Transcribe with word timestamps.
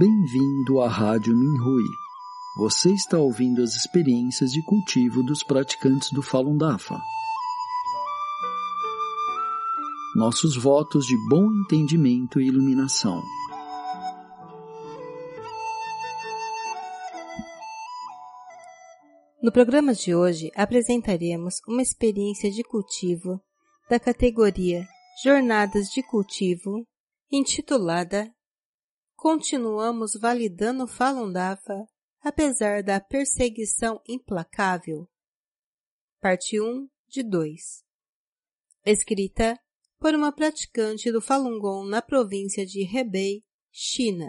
Bem-vindo 0.00 0.80
à 0.80 0.88
Rádio 0.88 1.36
Minhui. 1.36 1.84
Você 2.56 2.90
está 2.90 3.18
ouvindo 3.18 3.62
as 3.62 3.74
experiências 3.74 4.50
de 4.50 4.62
cultivo 4.64 5.22
dos 5.22 5.42
praticantes 5.42 6.10
do 6.10 6.22
Falun 6.22 6.56
Dafa. 6.56 6.98
Nossos 10.16 10.56
votos 10.56 11.04
de 11.04 11.14
bom 11.28 11.44
entendimento 11.52 12.40
e 12.40 12.46
iluminação. 12.46 13.22
No 19.42 19.52
programa 19.52 19.92
de 19.92 20.14
hoje 20.14 20.50
apresentaremos 20.56 21.56
uma 21.68 21.82
experiência 21.82 22.50
de 22.50 22.64
cultivo 22.64 23.38
da 23.90 24.00
categoria 24.00 24.82
Jornadas 25.22 25.90
de 25.90 26.02
Cultivo, 26.02 26.86
intitulada 27.30 28.32
Continuamos 29.20 30.14
validando 30.14 30.86
Falun 30.86 31.30
Dafa 31.30 31.86
apesar 32.22 32.82
da 32.82 32.98
perseguição 32.98 34.00
implacável. 34.08 35.06
Parte 36.22 36.58
1 36.58 36.88
de 37.06 37.22
2 37.22 37.84
Escrita 38.86 39.60
por 39.98 40.14
uma 40.14 40.32
praticante 40.32 41.12
do 41.12 41.20
Falun 41.20 41.58
Gong 41.58 41.90
na 41.90 42.00
província 42.00 42.64
de 42.64 42.80
Hebei, 42.80 43.44
China. 43.70 44.26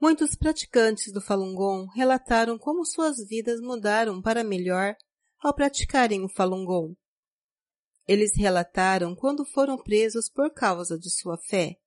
Muitos 0.00 0.34
praticantes 0.34 1.12
do 1.12 1.20
Falun 1.20 1.54
Gong 1.54 1.86
relataram 1.94 2.58
como 2.58 2.84
suas 2.84 3.24
vidas 3.28 3.60
mudaram 3.60 4.20
para 4.20 4.42
melhor 4.42 4.96
ao 5.38 5.54
praticarem 5.54 6.24
o 6.24 6.28
Falun 6.28 6.64
Gong. 6.64 6.96
Eles 8.08 8.32
relataram 8.36 9.14
quando 9.14 9.44
foram 9.44 9.80
presos 9.80 10.28
por 10.28 10.52
causa 10.52 10.98
de 10.98 11.08
sua 11.08 11.38
fé 11.38 11.78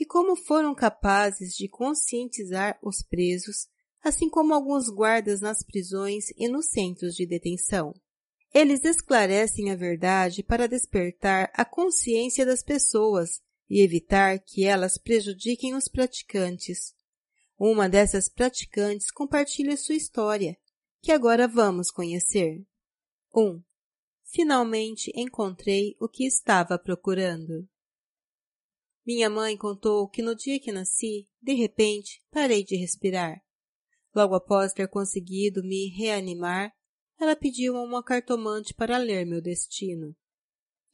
e 0.00 0.06
como 0.06 0.34
foram 0.34 0.74
capazes 0.74 1.54
de 1.54 1.68
conscientizar 1.68 2.78
os 2.82 3.02
presos, 3.02 3.68
assim 4.02 4.30
como 4.30 4.54
alguns 4.54 4.88
guardas 4.88 5.42
nas 5.42 5.62
prisões 5.62 6.30
e 6.38 6.48
nos 6.48 6.70
centros 6.70 7.14
de 7.14 7.26
detenção. 7.26 7.94
Eles 8.52 8.82
esclarecem 8.82 9.70
a 9.70 9.76
verdade 9.76 10.42
para 10.42 10.66
despertar 10.66 11.52
a 11.54 11.66
consciência 11.66 12.46
das 12.46 12.62
pessoas 12.62 13.42
e 13.68 13.82
evitar 13.82 14.38
que 14.38 14.64
elas 14.64 14.96
prejudiquem 14.96 15.74
os 15.74 15.86
praticantes. 15.86 16.94
Uma 17.58 17.86
dessas 17.86 18.26
praticantes 18.26 19.10
compartilha 19.10 19.76
sua 19.76 19.94
história, 19.94 20.56
que 21.02 21.12
agora 21.12 21.46
vamos 21.46 21.90
conhecer. 21.90 22.64
1. 23.36 23.40
Um, 23.42 23.62
finalmente 24.24 25.12
encontrei 25.14 25.94
o 26.00 26.08
que 26.08 26.24
estava 26.26 26.78
procurando. 26.78 27.68
Minha 29.06 29.30
mãe 29.30 29.56
contou 29.56 30.08
que 30.08 30.22
no 30.22 30.34
dia 30.34 30.60
que 30.60 30.72
nasci, 30.72 31.28
de 31.40 31.54
repente, 31.54 32.22
parei 32.30 32.64
de 32.64 32.76
respirar. 32.76 33.42
Logo 34.14 34.34
após 34.34 34.72
ter 34.72 34.88
conseguido 34.88 35.62
me 35.62 35.88
reanimar, 35.88 36.72
ela 37.18 37.36
pediu 37.36 37.76
a 37.76 37.82
uma 37.82 38.02
cartomante 38.02 38.74
para 38.74 38.98
ler 38.98 39.26
meu 39.26 39.40
destino. 39.40 40.14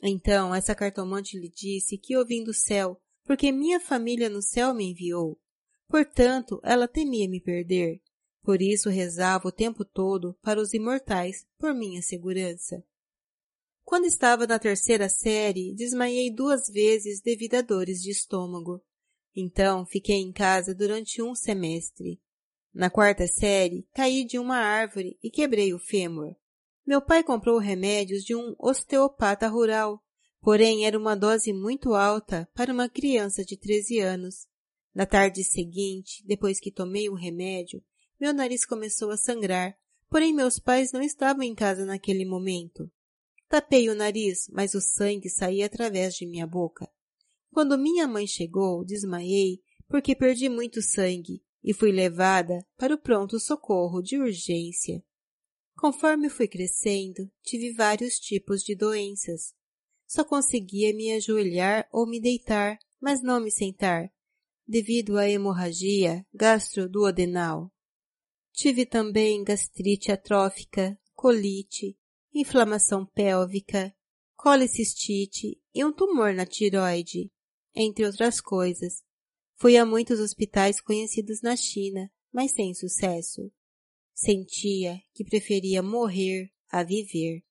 Então, 0.03 0.55
essa 0.55 0.75
cartomante 0.75 1.39
lhe 1.39 1.49
disse 1.49 1.97
que 1.97 2.12
eu 2.12 2.25
vim 2.27 2.45
do 2.45 2.53
céu, 2.53 3.01
porque 3.25 3.51
minha 3.51 3.81
família 3.81 4.29
no 4.29 4.43
céu 4.43 4.75
me 4.75 4.91
enviou, 4.91 5.41
Portanto, 5.89 6.61
ela 6.65 6.89
temia 6.89 7.29
me 7.29 7.41
perder. 7.41 8.01
Por 8.43 8.61
isso 8.61 8.89
rezava 8.89 9.49
o 9.49 9.53
tempo 9.53 9.84
todo 9.84 10.37
para 10.43 10.61
os 10.61 10.73
imortais, 10.75 11.47
por 11.59 11.75
minha 11.75 12.03
segurança. 12.03 12.84
Quando 13.87 14.05
estava 14.06 14.48
na 14.48 14.59
terceira 14.59 15.09
série, 15.09 15.73
desmaiei 15.73 16.29
duas 16.29 16.69
vezes 16.69 17.20
devido 17.20 17.55
a 17.55 17.62
dores 17.62 18.03
de 18.03 18.11
estômago. 18.11 18.83
Então, 19.33 19.87
fiquei 19.87 20.16
em 20.16 20.33
casa 20.33 20.75
durante 20.75 21.22
um 21.22 21.37
semestre. 21.37 22.21
Na 22.75 22.91
quarta 22.91 23.28
série, 23.28 23.87
caí 23.94 24.25
de 24.25 24.41
uma 24.41 24.56
árvore 24.56 25.16
e 25.22 25.31
quebrei 25.31 25.72
o 25.72 25.78
fêmur. 25.78 26.34
Meu 26.84 27.00
pai 27.00 27.22
comprou 27.22 27.59
remédios 27.59 28.25
de 28.25 28.34
um 28.34 28.56
osteopata 28.59 29.47
rural, 29.47 30.03
porém 30.41 30.84
era 30.84 30.99
uma 30.99 31.15
dose 31.15 31.53
muito 31.53 31.94
alta 31.94 32.50
para 32.55 32.72
uma 32.72 32.89
criança 32.89 33.44
de 33.44 33.56
13 33.56 34.00
anos. 34.00 34.49
Na 34.93 35.06
tarde 35.06 35.44
seguinte, 35.44 36.25
depois 36.27 36.59
que 36.59 36.72
tomei 36.72 37.09
o 37.09 37.15
remédio, 37.15 37.81
meu 38.19 38.34
nariz 38.34 38.66
começou 38.66 39.12
a 39.12 39.16
sangrar, 39.16 39.78
porém 40.10 40.34
meus 40.34 40.59
pais 40.59 40.91
não 40.91 41.03
estavam 41.03 41.44
em 41.44 41.55
casa 41.55 41.87
naquele 41.87 42.25
momento. 42.25 42.91
Tapei 43.49 43.89
o 43.89 43.95
nariz, 43.95 44.49
mas 44.53 44.75
o 44.75 44.81
sangue 44.81 45.31
saía 45.31 45.67
através 45.67 46.15
de 46.15 46.27
minha 46.27 46.47
boca. 46.47 46.91
Quando 47.53 47.79
minha 47.79 48.07
mãe 48.09 48.27
chegou, 48.27 48.84
desmaiei 48.84 49.61
porque 49.89 50.17
perdi 50.17 50.49
muito 50.49 50.83
sangue 50.83 51.43
e 51.62 51.73
fui 51.73 51.93
levada 51.93 52.67
para 52.77 52.95
o 52.95 52.99
pronto 52.99 53.39
socorro 53.39 54.03
de 54.03 54.19
urgência. 54.19 55.03
Conforme 55.77 56.29
fui 56.29 56.49
crescendo, 56.49 57.31
tive 57.43 57.73
vários 57.73 58.19
tipos 58.19 58.62
de 58.62 58.75
doenças. 58.75 59.55
Só 60.07 60.25
conseguia 60.25 60.95
me 60.95 61.13
ajoelhar 61.13 61.89
ou 61.93 62.07
me 62.07 62.21
deitar, 62.21 62.78
mas 63.01 63.23
não 63.23 63.41
me 63.41 63.51
sentar, 63.51 64.11
devido 64.67 65.19
à 65.19 65.28
hemorragia 65.28 66.27
gastroduodenal. 66.33 67.73
Tive 68.53 68.87
também 68.87 69.45
gastrite 69.45 70.11
atrófica, 70.11 70.99
colite, 71.15 71.99
inflamação 72.41 73.06
pélvica, 73.06 73.94
colicistite 74.36 75.58
e 75.74 75.84
um 75.84 75.92
tumor 75.92 76.34
na 76.34 76.44
tiroide, 76.44 77.32
entre 77.74 78.04
outras 78.04 78.41
coisas. 78.41 79.02
Fui 79.56 79.76
a 79.78 79.86
muitos 79.86 80.20
hospitais 80.20 80.80
conhecidos 80.80 81.41
na 81.41 81.56
China, 81.56 82.10
mas 82.30 82.52
sem 82.52 82.74
sucesso. 82.74 83.50
Sentia 84.14 85.00
que 85.14 85.24
preferia 85.24 85.82
morrer 85.82 86.50
a 86.69 86.82
viver. 86.82 87.42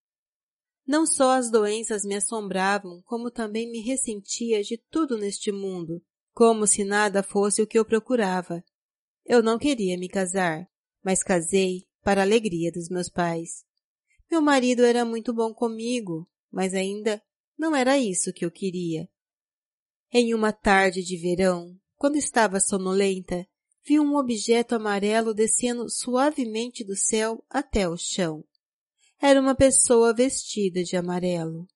Não 0.86 1.08
só 1.08 1.32
as 1.32 1.50
doenças 1.50 2.06
me 2.06 2.16
assombravam, 2.16 3.02
como 3.06 3.32
também 3.32 3.70
me 3.72 3.80
ressentia 3.80 4.62
de 4.62 4.78
tudo 4.78 5.18
neste 5.18 5.52
mundo, 5.52 6.00
como 6.32 6.68
se 6.68 6.84
nada 6.84 7.24
fosse 7.24 7.60
o 7.60 7.68
que 7.68 7.80
eu 7.80 7.84
procurava. 7.84 8.64
Eu 9.26 9.42
não 9.42 9.58
queria 9.58 9.98
me 9.98 10.08
casar, 10.08 10.70
mas 11.04 11.24
casei 11.24 11.88
para 12.04 12.22
a 12.22 12.24
alegria 12.24 12.72
dos 12.72 12.88
meus 12.88 13.10
pais. 13.10 13.66
Meu 14.30 14.42
marido 14.42 14.84
era 14.84 15.06
muito 15.06 15.34
bom 15.34 15.54
comigo, 15.54 16.30
mas 16.52 16.74
ainda 16.74 17.22
não 17.58 17.76
era 17.76 17.98
isso 17.98 18.34
que 18.34 18.46
eu 18.46 18.52
queria. 18.52 19.10
Em 20.12 20.34
uma 20.34 20.52
tarde 20.52 21.04
de 21.04 21.18
verão, 21.18 21.78
quando 21.96 22.18
estava 22.18 22.60
sonolenta, 22.60 23.48
vi 23.86 24.00
um 24.00 24.16
objeto 24.16 24.76
amarelo 24.76 25.34
descendo 25.34 25.90
suavemente 25.90 26.84
do 26.84 26.96
céu 26.96 27.44
até 27.50 27.88
o 27.88 27.98
chão. 27.98 28.44
Era 29.22 29.40
uma 29.40 29.56
pessoa 29.56 30.14
vestida 30.14 30.84
de 30.84 30.98
amarelo. 30.98 31.68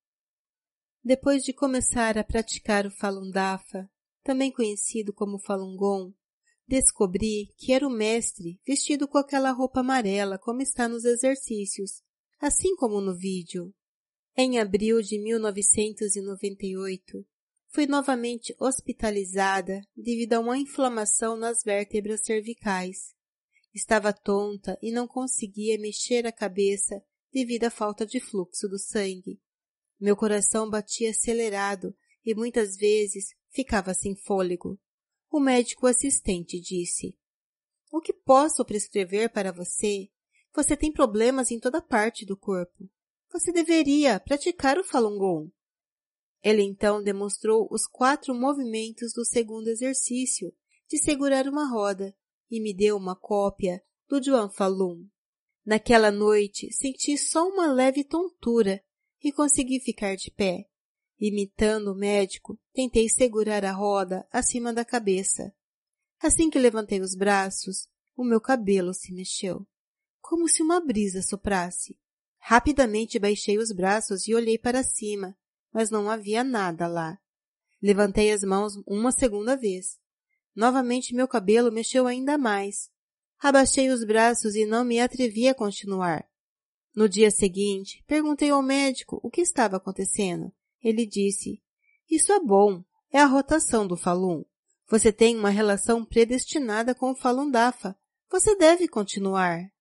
Depois 1.04 1.44
de 1.44 1.54
começar 1.54 2.18
a 2.18 2.24
praticar 2.24 2.86
o 2.86 2.92
Falun 2.92 3.30
Dafa, 3.32 3.90
também 4.24 4.52
conhecido 4.52 5.14
como 5.14 5.40
Falun 5.40 5.76
Gong, 5.78 6.14
descobri 6.68 7.54
que 7.58 7.74
era 7.74 7.88
o 7.88 7.92
mestre 7.92 8.60
vestido 8.68 9.08
com 9.08 9.18
aquela 9.18 9.52
roupa 9.52 9.80
amarela 9.80 10.38
como 10.38 10.62
está 10.62 10.88
nos 10.88 11.06
exercícios, 11.06 12.04
assim 12.40 12.76
como 12.76 13.02
no 13.02 13.16
vídeo. 13.16 13.74
Em 14.36 14.60
abril 14.60 15.02
de 15.02 15.20
1998, 15.20 17.26
fui 17.68 17.86
novamente 17.86 18.56
hospitalizada 18.60 19.82
devido 19.96 20.34
a 20.34 20.40
uma 20.40 20.58
inflamação 20.58 21.36
nas 21.36 21.64
vértebras 21.64 22.22
cervicais. 22.24 23.14
Estava 23.74 24.14
tonta 24.14 24.78
e 24.82 24.92
não 24.92 25.08
conseguia 25.08 25.78
mexer 25.78 26.26
a 26.26 26.32
cabeça 26.32 27.04
devido 27.32 27.66
à 27.66 27.70
falta 27.70 28.06
de 28.06 28.20
fluxo 28.20 28.68
do 28.68 28.80
sangue. 28.80 29.40
Meu 30.00 30.16
coração 30.16 30.70
batia 30.70 31.12
acelerado 31.12 31.96
e 32.26 32.34
muitas 32.34 32.78
vezes 32.78 33.36
ficava 33.50 33.94
sem 33.94 34.16
fôlego. 34.16 34.80
O 35.30 35.40
médico 35.40 35.86
assistente 35.86 36.60
disse, 36.60 37.16
o 37.92 38.00
que 38.00 38.14
posso 38.14 38.64
prescrever 38.64 39.32
para 39.32 39.52
você? 39.52 40.10
Você 40.54 40.76
tem 40.76 40.92
problemas 40.92 41.52
em 41.52 41.60
toda 41.60 41.82
parte 41.82 42.26
do 42.26 42.36
corpo. 42.36 42.90
Você 43.32 43.52
deveria 43.52 44.20
praticar 44.20 44.78
o 44.78 44.84
Falun 44.84 45.18
Gong. 45.18 45.52
Ele 46.42 46.64
então 46.64 47.04
demonstrou 47.04 47.68
os 47.70 47.86
quatro 47.86 48.34
movimentos 48.34 49.14
do 49.14 49.26
segundo 49.26 49.68
exercício 49.68 50.54
de 50.88 50.98
segurar 50.98 51.48
uma 51.48 51.70
roda 51.70 52.16
e 52.50 52.62
me 52.62 52.74
deu 52.74 52.98
uma 52.98 53.16
cópia 53.16 53.84
do 54.08 54.22
Juan 54.24 54.50
Falun. 54.50 55.08
Naquela 55.66 56.10
noite 56.10 56.72
senti 56.74 57.18
só 57.18 57.48
uma 57.48 57.72
leve 57.72 58.04
tontura 58.04 58.84
e 59.24 59.32
consegui 59.32 59.80
ficar 59.80 60.16
de 60.16 60.32
pé. 60.32 60.66
Imitando 61.20 61.92
o 61.92 61.96
médico, 61.96 62.58
tentei 62.74 63.10
segurar 63.10 63.66
a 63.66 63.74
roda 63.74 64.26
acima 64.32 64.74
da 64.74 64.86
cabeça. 64.86 65.54
Assim 66.22 66.50
que 66.50 66.58
levantei 66.58 67.02
os 67.02 67.14
braços, 67.14 67.88
o 68.16 68.24
meu 68.24 68.40
cabelo 68.40 68.94
se 68.94 69.14
mexeu, 69.14 69.68
como 70.30 70.48
se 70.48 70.62
uma 70.62 70.80
brisa 70.80 71.24
soprasse. 71.24 71.98
Rapidamente 72.38 73.18
baixei 73.18 73.58
os 73.58 73.72
braços 73.72 74.28
e 74.28 74.36
olhei 74.36 74.60
para 74.60 74.84
cima, 74.84 75.36
mas 75.74 75.90
não 75.90 76.08
havia 76.08 76.44
nada 76.44 76.86
lá. 76.86 77.18
Levantei 77.82 78.32
as 78.32 78.44
mãos 78.44 78.74
uma 78.86 79.12
segunda 79.12 79.58
vez. 79.58 79.98
Novamente 80.56 81.16
meu 81.16 81.28
cabelo 81.28 81.72
mexeu 81.72 82.06
ainda 82.06 82.38
mais. 82.38 82.92
Abaixei 83.40 83.90
os 83.90 84.04
braços 84.04 84.54
e 84.54 84.68
não 84.68 84.86
me 84.86 85.00
atrevi 85.00 85.48
a 85.48 85.56
continuar. 85.56 86.24
No 86.96 87.10
dia 87.10 87.32
seguinte, 87.32 88.04
perguntei 88.06 88.52
ao 88.52 88.62
médico 88.62 89.20
o 89.24 89.32
que 89.32 89.42
estava 89.42 89.78
acontecendo. 89.78 90.54
Ele 90.80 91.08
disse, 91.08 91.60
isso 92.08 92.32
é 92.32 92.40
bom, 92.40 92.84
é 93.12 93.20
a 93.20 93.26
rotação 93.26 93.88
do 93.88 93.98
Falun. 93.98 94.46
Você 94.90 95.12
tem 95.12 95.36
uma 95.36 95.50
relação 95.50 96.06
predestinada 96.06 96.94
com 96.94 97.14
o 97.14 97.16
Falun 97.16 97.50
Dafa. 97.50 97.98
Você 98.30 98.56
deve 98.56 98.88
continuar. 98.88 99.72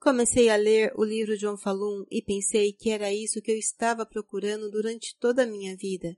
Comecei 0.00 0.48
a 0.48 0.56
ler 0.56 0.92
o 0.96 1.04
livro 1.04 1.36
de 1.36 1.46
Falun 1.62 2.04
e 2.10 2.22
pensei 2.22 2.72
que 2.72 2.90
era 2.90 3.12
isso 3.12 3.40
que 3.40 3.50
eu 3.50 3.56
estava 3.56 4.04
procurando 4.04 4.70
durante 4.70 5.16
toda 5.18 5.44
a 5.44 5.46
minha 5.46 5.76
vida. 5.76 6.16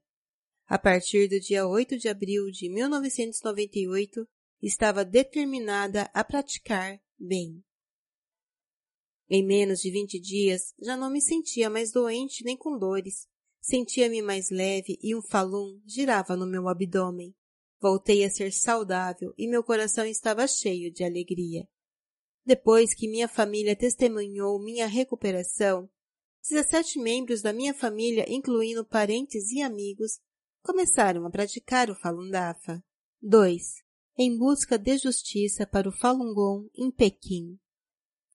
A 0.66 0.78
partir 0.78 1.28
do 1.28 1.38
dia 1.38 1.66
8 1.66 1.96
de 1.96 2.08
abril 2.08 2.50
de 2.50 2.68
1998, 2.68 4.26
estava 4.60 5.04
determinada 5.04 6.10
a 6.12 6.24
praticar 6.24 7.00
bem. 7.18 7.62
Em 9.28 9.44
menos 9.44 9.80
de 9.80 9.90
vinte 9.90 10.20
dias, 10.20 10.72
já 10.80 10.96
não 10.96 11.10
me 11.10 11.20
sentia 11.20 11.68
mais 11.68 11.92
doente 11.92 12.44
nem 12.44 12.56
com 12.56 12.78
dores. 12.78 13.26
Sentia-me 13.60 14.22
mais 14.22 14.50
leve 14.50 14.98
e 15.02 15.14
um 15.14 15.22
falum 15.22 15.80
girava 15.84 16.36
no 16.36 16.46
meu 16.46 16.68
abdômen. 16.68 17.34
Voltei 17.80 18.24
a 18.24 18.30
ser 18.30 18.52
saudável 18.52 19.34
e 19.36 19.48
meu 19.48 19.62
coração 19.62 20.06
estava 20.06 20.46
cheio 20.46 20.92
de 20.92 21.04
alegria. 21.04 21.68
Depois 22.46 22.94
que 22.94 23.08
minha 23.08 23.26
família 23.26 23.74
testemunhou 23.74 24.62
minha 24.62 24.86
recuperação, 24.86 25.90
17 26.48 27.00
membros 27.00 27.42
da 27.42 27.52
minha 27.52 27.74
família, 27.74 28.24
incluindo 28.28 28.84
parentes 28.84 29.50
e 29.50 29.60
amigos, 29.60 30.20
começaram 30.62 31.26
a 31.26 31.30
praticar 31.30 31.90
o 31.90 31.96
Falun 31.96 32.30
Dafa. 32.30 32.80
2. 33.20 33.82
Em 34.16 34.38
busca 34.38 34.78
de 34.78 34.96
justiça 34.96 35.66
para 35.66 35.88
o 35.88 35.92
Falun 35.92 36.32
Gong 36.32 36.70
em 36.76 36.88
Pequim. 36.88 37.58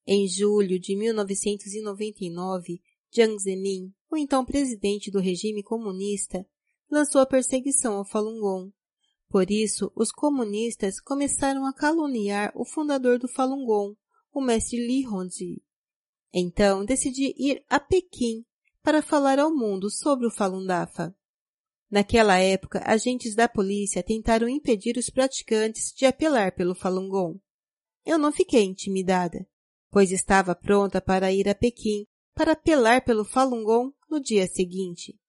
Em 0.05 0.27
julho 0.27 0.77
de 0.77 0.93
1999, 0.93 2.81
Jiang 3.09 3.39
Zemin, 3.39 3.93
o 4.11 4.17
então 4.17 4.43
presidente 4.43 5.09
do 5.09 5.21
regime 5.21 5.63
comunista, 5.63 6.45
lançou 6.89 7.21
a 7.21 7.25
perseguição 7.25 7.95
ao 7.95 8.03
Falun 8.03 8.41
Gong. 8.41 8.73
Por 9.29 9.49
isso, 9.49 9.89
os 9.95 10.11
comunistas 10.11 10.99
começaram 10.99 11.65
a 11.65 11.73
caluniar 11.73 12.51
o 12.53 12.65
fundador 12.65 13.17
do 13.17 13.29
Falun 13.29 13.63
Gong, 13.63 13.95
o 14.33 14.41
mestre 14.41 14.77
Li 14.77 15.07
Hongzhi. 15.07 15.61
Então, 16.33 16.85
decidi 16.85 17.33
ir 17.37 17.63
a 17.69 17.79
Pequim 17.79 18.45
para 18.81 19.01
falar 19.01 19.39
ao 19.39 19.53
mundo 19.53 19.89
sobre 19.89 20.27
o 20.27 20.31
Falun 20.31 20.65
Dafa. 20.65 21.15
Naquela 21.89 22.37
época, 22.37 22.81
agentes 22.85 23.35
da 23.35 23.49
polícia 23.49 24.01
tentaram 24.01 24.47
impedir 24.47 24.97
os 24.97 25.09
praticantes 25.09 25.91
de 25.93 26.05
apelar 26.05 26.55
pelo 26.55 26.73
Falun 26.73 27.09
Gong. 27.09 27.39
Eu 28.05 28.17
não 28.17 28.31
fiquei 28.31 28.63
intimidada 28.63 29.45
pois 29.91 30.09
estava 30.11 30.55
pronta 30.55 31.01
para 31.01 31.33
ir 31.33 31.49
a 31.49 31.53
Pequim 31.53 32.07
para 32.33 32.53
apelar 32.53 33.03
pelo 33.03 33.25
Falun 33.25 33.63
Gong 33.63 33.93
no 34.09 34.21
dia 34.21 34.47
seguinte. 34.47 35.19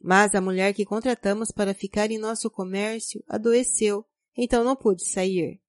Mas 0.00 0.34
a 0.34 0.40
mulher 0.40 0.74
que 0.74 0.84
contratamos 0.84 1.52
para 1.52 1.72
ficar 1.72 2.10
em 2.10 2.18
nosso 2.18 2.50
comércio 2.50 3.24
adoeceu, 3.28 4.04
então 4.36 4.64
não 4.64 4.76
pude 4.76 5.06
sair. 5.06 5.60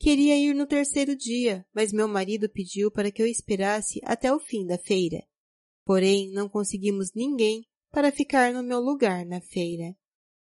Queria 0.00 0.36
ir 0.36 0.54
no 0.54 0.66
terceiro 0.66 1.16
dia, 1.16 1.66
mas 1.74 1.92
meu 1.92 2.06
marido 2.06 2.48
pediu 2.48 2.90
para 2.90 3.10
que 3.10 3.20
eu 3.20 3.26
esperasse 3.26 4.00
até 4.04 4.32
o 4.32 4.38
fim 4.38 4.64
da 4.64 4.78
feira. 4.78 5.26
Porém, 5.84 6.30
não 6.30 6.48
conseguimos 6.48 7.12
ninguém 7.14 7.64
para 7.90 8.12
ficar 8.12 8.52
no 8.52 8.62
meu 8.62 8.78
lugar 8.78 9.26
na 9.26 9.40
feira. 9.40 9.96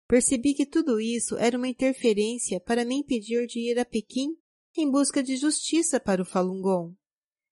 Percebi 0.06 0.54
que 0.54 0.66
tudo 0.66 1.00
isso 1.00 1.36
era 1.36 1.56
uma 1.56 1.68
interferência 1.68 2.60
para 2.60 2.84
me 2.84 2.96
impedir 2.96 3.46
de 3.46 3.60
ir 3.60 3.78
a 3.78 3.84
Pequim 3.84 4.36
em 4.76 4.90
busca 4.90 5.22
de 5.22 5.36
justiça 5.36 5.98
para 5.98 6.20
o 6.20 6.26
Falun 6.26 6.60
Gong. 6.60 6.94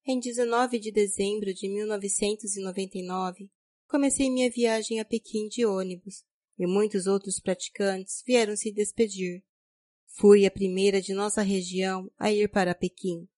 Em 0.07 0.19
19 0.19 0.79
de 0.79 0.91
dezembro 0.91 1.55
de 1.55 1.69
1999, 1.69 3.49
comecei 3.87 4.31
minha 4.31 4.51
viagem 4.51 5.01
a 5.01 5.05
Pequim 5.05 5.49
de 5.49 5.65
ônibus 5.65 6.25
e 6.59 6.67
muitos 6.67 7.07
outros 7.07 7.41
praticantes 7.41 8.23
vieram 8.27 8.57
se 8.57 8.73
despedir. 8.73 9.43
Fui 10.17 10.47
a 10.47 10.51
primeira 10.51 11.01
de 11.01 11.13
nossa 11.13 11.43
região 11.43 12.11
a 12.19 12.33
ir 12.33 12.49
para 12.49 12.75
Pequim. 12.75 13.29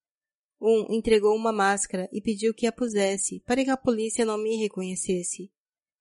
Um 0.60 0.94
entregou 0.94 1.34
uma 1.36 1.52
máscara 1.52 2.08
e 2.12 2.20
pediu 2.20 2.54
que 2.54 2.66
a 2.66 2.72
pusesse 2.72 3.40
para 3.40 3.64
que 3.64 3.70
a 3.70 3.76
polícia 3.76 4.24
não 4.24 4.38
me 4.38 4.56
reconhecesse. 4.56 5.50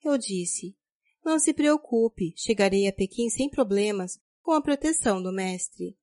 Eu 0.04 0.18
disse, 0.18 0.76
não 1.24 1.40
se 1.40 1.54
preocupe, 1.54 2.34
chegarei 2.36 2.88
a 2.88 2.94
Pequim 2.94 3.30
sem 3.30 3.50
problemas 3.50 4.20
com 4.42 4.52
a 4.54 4.62
proteção 4.62 5.22
do 5.22 5.32
mestre. 5.32 5.98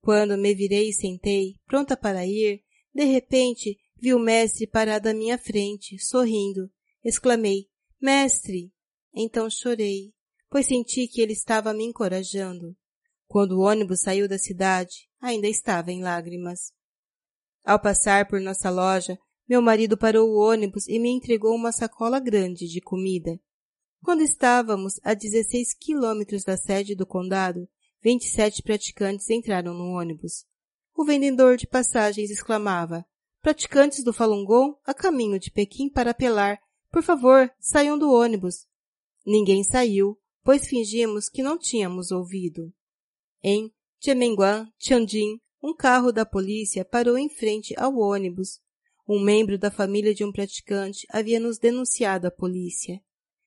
Quando 0.00 0.36
me 0.36 0.54
virei 0.54 0.88
e 0.90 0.92
sentei, 0.92 1.56
pronta 1.66 1.96
para 1.96 2.26
ir, 2.26 2.62
de 2.94 3.04
repente 3.04 3.78
Vi 3.98 4.12
o 4.12 4.18
mestre 4.18 4.66
parado 4.66 5.08
à 5.08 5.14
minha 5.14 5.38
frente, 5.38 5.98
sorrindo. 5.98 6.70
Exclamei, 7.02 7.68
Mestre! 8.00 8.72
Então 9.14 9.48
chorei, 9.48 10.12
pois 10.50 10.66
senti 10.66 11.08
que 11.08 11.22
ele 11.22 11.32
estava 11.32 11.72
me 11.72 11.84
encorajando. 11.84 12.76
Quando 13.26 13.52
o 13.52 13.62
ônibus 13.62 14.00
saiu 14.00 14.28
da 14.28 14.38
cidade, 14.38 15.08
ainda 15.20 15.48
estava 15.48 15.90
em 15.90 16.02
lágrimas. 16.02 16.72
Ao 17.64 17.80
passar 17.80 18.28
por 18.28 18.40
nossa 18.40 18.70
loja, 18.70 19.18
meu 19.48 19.60
marido 19.60 19.96
parou 19.96 20.28
o 20.28 20.38
ônibus 20.38 20.88
e 20.88 20.98
me 20.98 21.10
entregou 21.10 21.54
uma 21.54 21.72
sacola 21.72 22.18
grande 22.18 22.68
de 22.68 22.80
comida. 22.80 23.38
Quando 24.02 24.22
estávamos 24.22 25.00
a 25.02 25.14
16 25.14 25.74
quilômetros 25.74 26.44
da 26.44 26.56
sede 26.56 26.94
do 26.94 27.06
condado, 27.06 27.68
27 28.02 28.62
praticantes 28.62 29.28
entraram 29.30 29.74
no 29.74 29.98
ônibus. 29.98 30.44
O 30.94 31.04
vendedor 31.04 31.56
de 31.56 31.66
passagens 31.66 32.30
exclamava, 32.30 33.04
Praticantes 33.42 34.02
do 34.02 34.12
Falun 34.12 34.44
Gong 34.44 34.76
a 34.84 34.92
caminho 34.92 35.38
de 35.38 35.50
Pequim 35.50 35.88
para 35.88 36.10
apelar. 36.10 36.58
Por 36.90 37.02
favor, 37.02 37.48
saiam 37.60 37.96
do 37.98 38.10
ônibus. 38.10 38.66
Ninguém 39.24 39.62
saiu, 39.62 40.18
pois 40.42 40.66
fingimos 40.66 41.28
que 41.28 41.42
não 41.42 41.56
tínhamos 41.58 42.10
ouvido. 42.10 42.72
Em 43.42 43.70
Chemenguan, 44.00 44.68
Tianjin, 44.78 45.40
um 45.62 45.74
carro 45.74 46.12
da 46.12 46.24
polícia 46.24 46.84
parou 46.84 47.18
em 47.18 47.28
frente 47.28 47.74
ao 47.78 47.96
ônibus. 47.96 48.60
Um 49.08 49.20
membro 49.20 49.58
da 49.58 49.70
família 49.70 50.14
de 50.14 50.24
um 50.24 50.32
praticante 50.32 51.06
havia 51.10 51.40
nos 51.40 51.58
denunciado 51.58 52.26
à 52.26 52.30
polícia. 52.30 53.00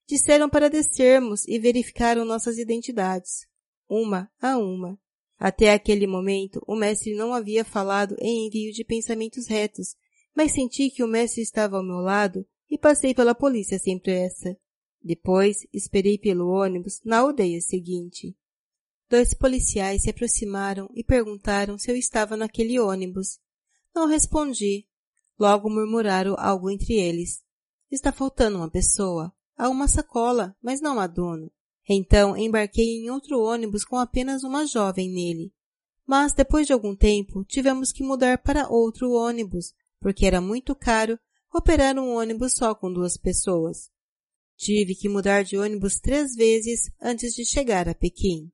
Disseram 0.07 0.49
para 0.49 0.69
descermos 0.69 1.47
e 1.47 1.59
verificaram 1.59 2.25
nossas 2.25 2.57
identidades, 2.57 3.45
uma 3.87 4.31
a 4.41 4.57
uma. 4.57 4.99
Até 5.37 5.71
aquele 5.71 6.07
momento, 6.07 6.61
o 6.67 6.75
mestre 6.75 7.13
não 7.13 7.33
havia 7.33 7.63
falado 7.63 8.15
em 8.19 8.47
envio 8.47 8.73
de 8.73 8.83
pensamentos 8.83 9.47
retos, 9.47 9.95
mas 10.35 10.51
senti 10.51 10.89
que 10.89 11.03
o 11.03 11.07
mestre 11.07 11.41
estava 11.41 11.77
ao 11.77 11.83
meu 11.83 11.97
lado 11.97 12.45
e 12.69 12.77
passei 12.77 13.13
pela 13.13 13.35
polícia 13.35 13.77
sem 13.79 13.99
pressa. 13.99 14.57
Depois, 15.01 15.65
esperei 15.73 16.17
pelo 16.17 16.49
ônibus 16.49 17.01
na 17.05 17.19
aldeia 17.19 17.61
seguinte. 17.61 18.35
Dois 19.09 19.33
policiais 19.33 20.03
se 20.03 20.09
aproximaram 20.11 20.87
e 20.93 21.03
perguntaram 21.03 21.79
se 21.79 21.89
eu 21.89 21.95
estava 21.95 22.37
naquele 22.37 22.79
ônibus. 22.79 23.39
Não 23.95 24.07
respondi. 24.07 24.85
Logo 25.39 25.67
murmuraram 25.67 26.35
algo 26.37 26.69
entre 26.69 26.93
eles. 26.93 27.41
Está 27.89 28.11
faltando 28.11 28.57
uma 28.57 28.69
pessoa. 28.69 29.33
Há 29.57 29.67
uma 29.67 29.87
sacola, 29.87 30.55
mas 30.61 30.79
não 30.79 30.99
há 30.99 31.07
dono. 31.07 31.51
Então 31.89 32.37
embarquei 32.37 33.03
em 33.03 33.09
outro 33.09 33.41
ônibus 33.41 33.83
com 33.83 33.97
apenas 33.97 34.43
uma 34.43 34.67
jovem 34.67 35.09
nele. 35.09 35.51
Mas 36.05 36.33
depois 36.33 36.67
de 36.67 36.73
algum 36.73 36.95
tempo 36.95 37.43
tivemos 37.45 37.91
que 37.91 38.03
mudar 38.03 38.37
para 38.37 38.69
outro 38.69 39.11
ônibus, 39.11 39.73
porque 39.99 40.27
era 40.27 40.39
muito 40.39 40.75
caro 40.75 41.19
operar 41.51 41.97
um 41.97 42.15
ônibus 42.15 42.53
só 42.53 42.75
com 42.75 42.93
duas 42.93 43.17
pessoas. 43.17 43.89
Tive 44.55 44.93
que 44.93 45.09
mudar 45.09 45.43
de 45.43 45.57
ônibus 45.57 45.99
três 45.99 46.35
vezes 46.35 46.91
antes 47.01 47.33
de 47.33 47.43
chegar 47.43 47.89
a 47.89 47.95
Pequim. 47.95 48.51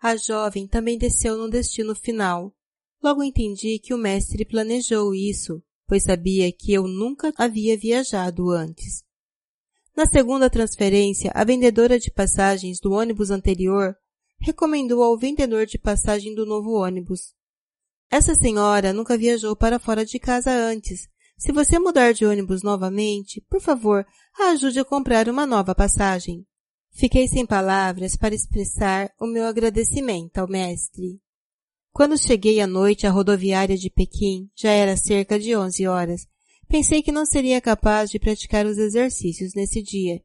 A 0.00 0.16
jovem 0.16 0.66
também 0.66 0.96
desceu 0.96 1.36
no 1.36 1.50
destino 1.50 1.94
final. 1.94 2.54
Logo 3.02 3.22
entendi 3.22 3.78
que 3.78 3.92
o 3.92 3.98
mestre 3.98 4.44
planejou 4.44 5.14
isso, 5.14 5.62
pois 5.86 6.04
sabia 6.04 6.52
que 6.52 6.72
eu 6.72 6.86
nunca 6.86 7.32
havia 7.36 7.76
viajado 7.76 8.50
antes. 8.50 9.02
Na 9.96 10.06
segunda 10.06 10.48
transferência, 10.48 11.32
a 11.34 11.42
vendedora 11.42 11.98
de 11.98 12.10
passagens 12.10 12.78
do 12.78 12.92
ônibus 12.92 13.30
anterior 13.30 13.96
recomendou 14.38 15.02
ao 15.02 15.18
vendedor 15.18 15.66
de 15.66 15.78
passagem 15.78 16.34
do 16.34 16.46
novo 16.46 16.70
ônibus. 16.70 17.34
Essa 18.10 18.34
senhora 18.34 18.92
nunca 18.92 19.18
viajou 19.18 19.56
para 19.56 19.80
fora 19.80 20.04
de 20.04 20.18
casa 20.18 20.52
antes. 20.52 21.08
Se 21.36 21.52
você 21.52 21.78
mudar 21.78 22.12
de 22.12 22.24
ônibus 22.24 22.62
novamente, 22.62 23.44
por 23.50 23.60
favor, 23.60 24.06
a 24.38 24.50
ajude 24.50 24.78
a 24.78 24.84
comprar 24.84 25.28
uma 25.28 25.44
nova 25.44 25.74
passagem. 25.74 26.46
Fiquei 26.98 27.28
sem 27.28 27.46
palavras 27.46 28.16
para 28.16 28.34
expressar 28.34 29.10
o 29.20 29.26
meu 29.26 29.46
agradecimento 29.46 30.38
ao 30.38 30.48
mestre. 30.48 31.20
Quando 31.92 32.18
cheguei 32.18 32.60
à 32.60 32.66
noite 32.66 33.06
à 33.06 33.10
rodoviária 33.10 33.76
de 33.76 33.88
Pequim, 33.88 34.50
já 34.56 34.70
era 34.70 34.96
cerca 34.96 35.38
de 35.38 35.56
onze 35.56 35.86
horas, 35.86 36.26
Pensei 36.68 37.02
que 37.02 37.10
não 37.10 37.24
seria 37.24 37.62
capaz 37.62 38.10
de 38.10 38.18
praticar 38.18 38.66
os 38.66 38.76
exercícios 38.76 39.54
nesse 39.54 39.82
dia. 39.82 40.22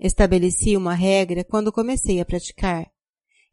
Estabeleci 0.00 0.74
uma 0.74 0.94
regra 0.94 1.44
quando 1.44 1.70
comecei 1.70 2.18
a 2.18 2.24
praticar. 2.24 2.90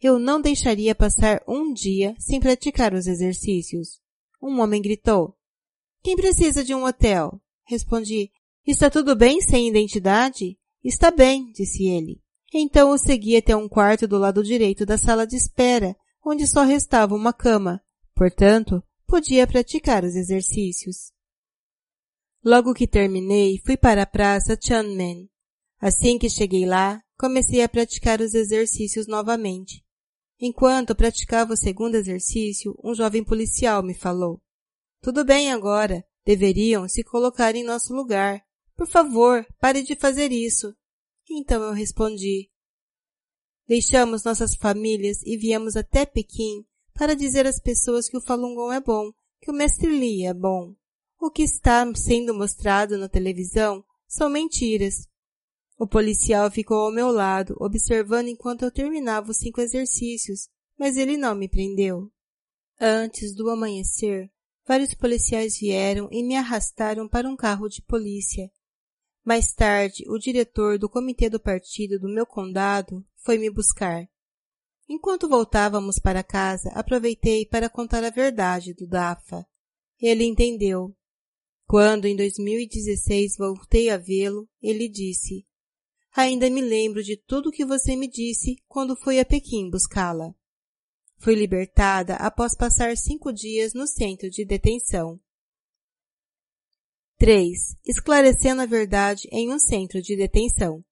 Eu 0.01 0.17
não 0.17 0.41
deixaria 0.41 0.95
passar 0.95 1.43
um 1.45 1.73
dia 1.73 2.15
sem 2.17 2.39
praticar 2.39 2.93
os 2.93 3.07
exercícios. 3.07 3.99
Um 4.41 4.61
homem 4.61 4.81
gritou. 4.81 5.35
Quem 6.01 6.15
precisa 6.15 6.63
de 6.63 6.73
um 6.73 6.85
hotel? 6.85 7.41
Respondi. 7.65 8.31
Está 8.65 8.89
tudo 8.89 9.15
bem 9.17 9.41
sem 9.41 9.67
identidade? 9.67 10.57
Está 10.81 11.11
bem, 11.11 11.51
disse 11.51 11.85
ele. 11.87 12.22
Então 12.53 12.91
o 12.91 12.97
segui 12.97 13.35
até 13.35 13.55
um 13.55 13.67
quarto 13.67 14.07
do 14.07 14.17
lado 14.17 14.43
direito 14.43 14.85
da 14.85 14.97
sala 14.97 15.25
de 15.25 15.35
espera, 15.35 15.95
onde 16.23 16.45
só 16.45 16.63
restava 16.63 17.15
uma 17.15 17.33
cama. 17.33 17.81
Portanto, 18.13 18.83
podia 19.07 19.47
praticar 19.47 20.03
os 20.03 20.15
exercícios. 20.15 21.11
Logo 22.45 22.73
que 22.73 22.87
terminei, 22.87 23.59
fui 23.65 23.75
para 23.75 24.03
a 24.03 24.07
praça 24.07 24.55
Tianmen. 24.55 25.29
Assim 25.79 26.19
que 26.19 26.29
cheguei 26.29 26.65
lá, 26.65 27.01
comecei 27.17 27.63
a 27.63 27.69
praticar 27.69 28.21
os 28.21 28.33
exercícios 28.33 29.07
novamente. 29.07 29.83
Enquanto 30.39 30.95
praticava 30.95 31.53
o 31.53 31.57
segundo 31.57 31.95
exercício, 31.95 32.77
um 32.83 32.93
jovem 32.93 33.23
policial 33.23 33.81
me 33.81 33.93
falou. 33.93 34.41
Tudo 35.01 35.25
bem 35.25 35.51
agora. 35.51 36.05
Deveriam 36.25 36.87
se 36.87 37.03
colocar 37.03 37.55
em 37.55 37.63
nosso 37.63 37.93
lugar. 37.93 38.41
Por 38.75 38.87
favor, 38.87 39.45
pare 39.59 39.83
de 39.83 39.95
fazer 39.95 40.31
isso. 40.31 40.73
Então 41.35 41.63
eu 41.63 41.73
respondi. 41.73 42.51
Deixamos 43.67 44.23
nossas 44.23 44.53
famílias 44.55 45.23
e 45.23 45.35
viemos 45.35 45.75
até 45.75 46.05
Pequim 46.05 46.63
para 46.93 47.15
dizer 47.15 47.47
às 47.47 47.59
pessoas 47.59 48.07
que 48.07 48.15
o 48.15 48.21
Falun 48.21 48.53
Gong 48.53 48.75
é 48.75 48.79
bom, 48.79 49.11
que 49.41 49.49
o 49.49 49.53
Mestre 49.53 49.87
Li 49.87 50.25
é 50.27 50.33
bom. 50.33 50.75
O 51.19 51.31
que 51.31 51.41
está 51.41 51.91
sendo 51.95 52.35
mostrado 52.35 52.99
na 52.99 53.09
televisão 53.09 53.83
são 54.07 54.29
mentiras. 54.29 55.07
O 55.75 55.87
policial 55.87 56.51
ficou 56.51 56.77
ao 56.77 56.91
meu 56.91 57.09
lado, 57.09 57.55
observando 57.59 58.27
enquanto 58.27 58.63
eu 58.63 58.71
terminava 58.71 59.31
os 59.31 59.37
cinco 59.37 59.59
exercícios, 59.59 60.47
mas 60.77 60.97
ele 60.97 61.17
não 61.17 61.33
me 61.33 61.49
prendeu. 61.49 62.11
Antes 62.79 63.33
do 63.33 63.49
amanhecer, 63.49 64.31
vários 64.67 64.93
policiais 64.93 65.57
vieram 65.57 66.09
e 66.11 66.21
me 66.21 66.35
arrastaram 66.35 67.07
para 67.07 67.27
um 67.27 67.35
carro 67.35 67.67
de 67.67 67.81
polícia. 67.81 68.51
Mais 69.23 69.53
tarde, 69.53 70.03
o 70.07 70.17
diretor 70.17 70.77
do 70.77 70.89
comitê 70.89 71.29
do 71.29 71.39
partido 71.39 71.97
do 71.97 72.09
meu 72.09 72.25
condado 72.25 73.05
foi 73.15 73.37
me 73.37 73.49
buscar. 73.49 74.05
Enquanto 74.87 75.29
voltávamos 75.29 75.97
para 75.97 76.23
casa, 76.23 76.69
aproveitei 76.69 77.45
para 77.45 77.69
contar 77.69 78.03
a 78.03 78.09
verdade 78.09 78.73
do 78.73 78.85
DAFA. 78.85 79.45
Ele 79.99 80.25
entendeu. 80.25 80.93
Quando, 81.65 82.05
em 82.05 82.15
2016, 82.15 83.37
voltei 83.37 83.89
a 83.89 83.97
vê-lo, 83.97 84.47
ele 84.61 84.89
disse, 84.89 85.45
Ainda 86.15 86.49
me 86.49 86.61
lembro 86.61 87.01
de 87.01 87.15
tudo 87.15 87.49
o 87.49 87.51
que 87.51 87.65
você 87.65 87.95
me 87.95 88.07
disse 88.07 88.57
quando 88.67 88.95
fui 88.95 89.19
a 89.19 89.25
Pequim 89.25 89.69
buscá-la. 89.69 90.35
Fui 91.17 91.33
libertada 91.33 92.15
após 92.15 92.53
passar 92.53 92.97
cinco 92.97 93.31
dias 93.31 93.73
no 93.73 93.87
centro 93.87 94.29
de 94.29 94.43
detenção. 94.43 95.19
3. 97.23 97.77
Esclarecendo 97.87 98.63
a 98.63 98.65
verdade 98.65 99.29
em 99.31 99.49
um 99.49 99.57
centro 99.57 100.01
de 100.01 100.13
detenção. 100.13 100.83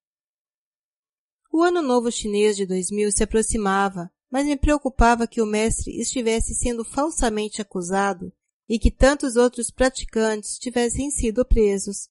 O 1.52 1.62
ano 1.62 1.82
novo 1.82 2.10
chinês 2.10 2.56
de 2.56 2.66
2000 2.66 3.12
se 3.12 3.22
aproximava, 3.22 4.10
mas 4.32 4.46
me 4.46 4.56
preocupava 4.56 5.28
que 5.28 5.42
o 5.42 5.46
mestre 5.46 6.00
estivesse 6.00 6.56
sendo 6.56 6.86
falsamente 6.86 7.62
acusado 7.62 8.32
e 8.70 8.80
que 8.80 8.90
tantos 8.90 9.36
outros 9.36 9.70
praticantes 9.70 10.58
tivessem 10.58 11.12
sido 11.12 11.44
presos. 11.44 12.08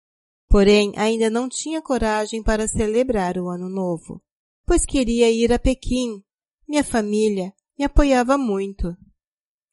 Porém, 0.50 0.93
ainda 0.99 1.31
não 1.31 1.49
tinha 1.49 1.81
coragem 1.81 2.43
para 2.43 2.69
celebrar 2.69 3.39
o 3.39 3.49
ano 3.49 3.71
novo, 3.71 4.23
pois 4.67 4.85
queria 4.85 5.31
ir 5.31 5.50
a 5.50 5.59
Pequim. 5.59 6.23
Minha 6.69 6.85
família 6.85 7.55
me 7.79 7.87
apoiava 7.87 8.37
muito. 8.37 8.95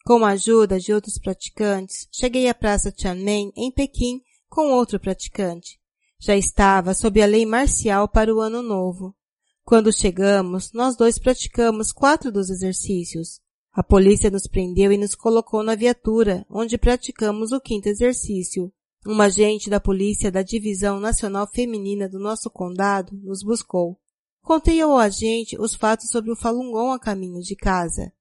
Com 0.06 0.24
a 0.24 0.30
ajuda 0.30 0.80
de 0.80 0.94
outros 0.94 1.20
praticantes, 1.20 2.08
cheguei 2.14 2.48
à 2.48 2.54
Praça 2.56 2.94
Tianmen, 2.94 3.52
em 3.58 3.70
Pequim, 3.70 4.22
com 4.50 4.72
outro 4.72 5.00
praticante. 5.00 5.80
Já 6.20 6.36
estava 6.36 6.94
sob 6.94 7.22
a 7.22 7.26
lei 7.26 7.46
marcial 7.46 8.08
para 8.08 8.34
o 8.34 8.40
ano 8.40 8.62
novo. 8.62 9.16
Quando 9.64 9.92
chegamos, 9.92 10.72
nós 10.72 10.96
dois 10.96 11.20
praticamos 11.20 11.92
quatro 11.92 12.32
dos 12.32 12.50
exercícios. 12.50 13.40
A 13.74 13.84
polícia 13.84 14.32
nos 14.32 14.48
prendeu 14.48 14.92
e 14.92 14.98
nos 14.98 15.14
colocou 15.14 15.62
na 15.62 15.76
viatura, 15.76 16.46
onde 16.50 16.78
praticamos 16.78 17.52
o 17.52 17.60
quinto 17.60 17.88
exercício. 17.88 18.74
Um 19.06 19.22
agente 19.22 19.70
da 19.70 19.80
polícia 19.80 20.32
da 20.32 20.42
Divisão 20.42 21.00
Nacional 21.00 21.48
Feminina 21.48 22.10
do 22.10 22.18
nosso 22.18 22.50
condado 22.50 23.16
nos 23.24 23.44
buscou. 23.44 24.00
Contei 24.42 24.82
ao 24.82 24.98
agente 24.98 25.60
os 25.60 25.76
fatos 25.76 26.10
sobre 26.10 26.32
o 26.32 26.36
Falun 26.36 26.72
Gong 26.72 26.96
a 26.96 27.00
caminho 27.00 27.42
de 27.42 27.56
casa. 27.56 28.12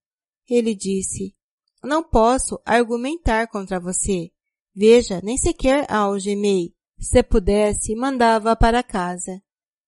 Ele 0.49 0.75
disse, 0.75 1.35
não 1.83 2.03
posso 2.03 2.61
argumentar 2.65 3.47
contra 3.47 3.81
você. 3.81 4.33
Veja, 4.79 5.23
nem 5.23 5.39
sequer 5.39 5.91
algemei. 5.91 6.75
Se 6.99 7.23
pudesse, 7.23 7.95
mandava 7.95 8.55
para 8.55 8.83
casa. 8.83 9.43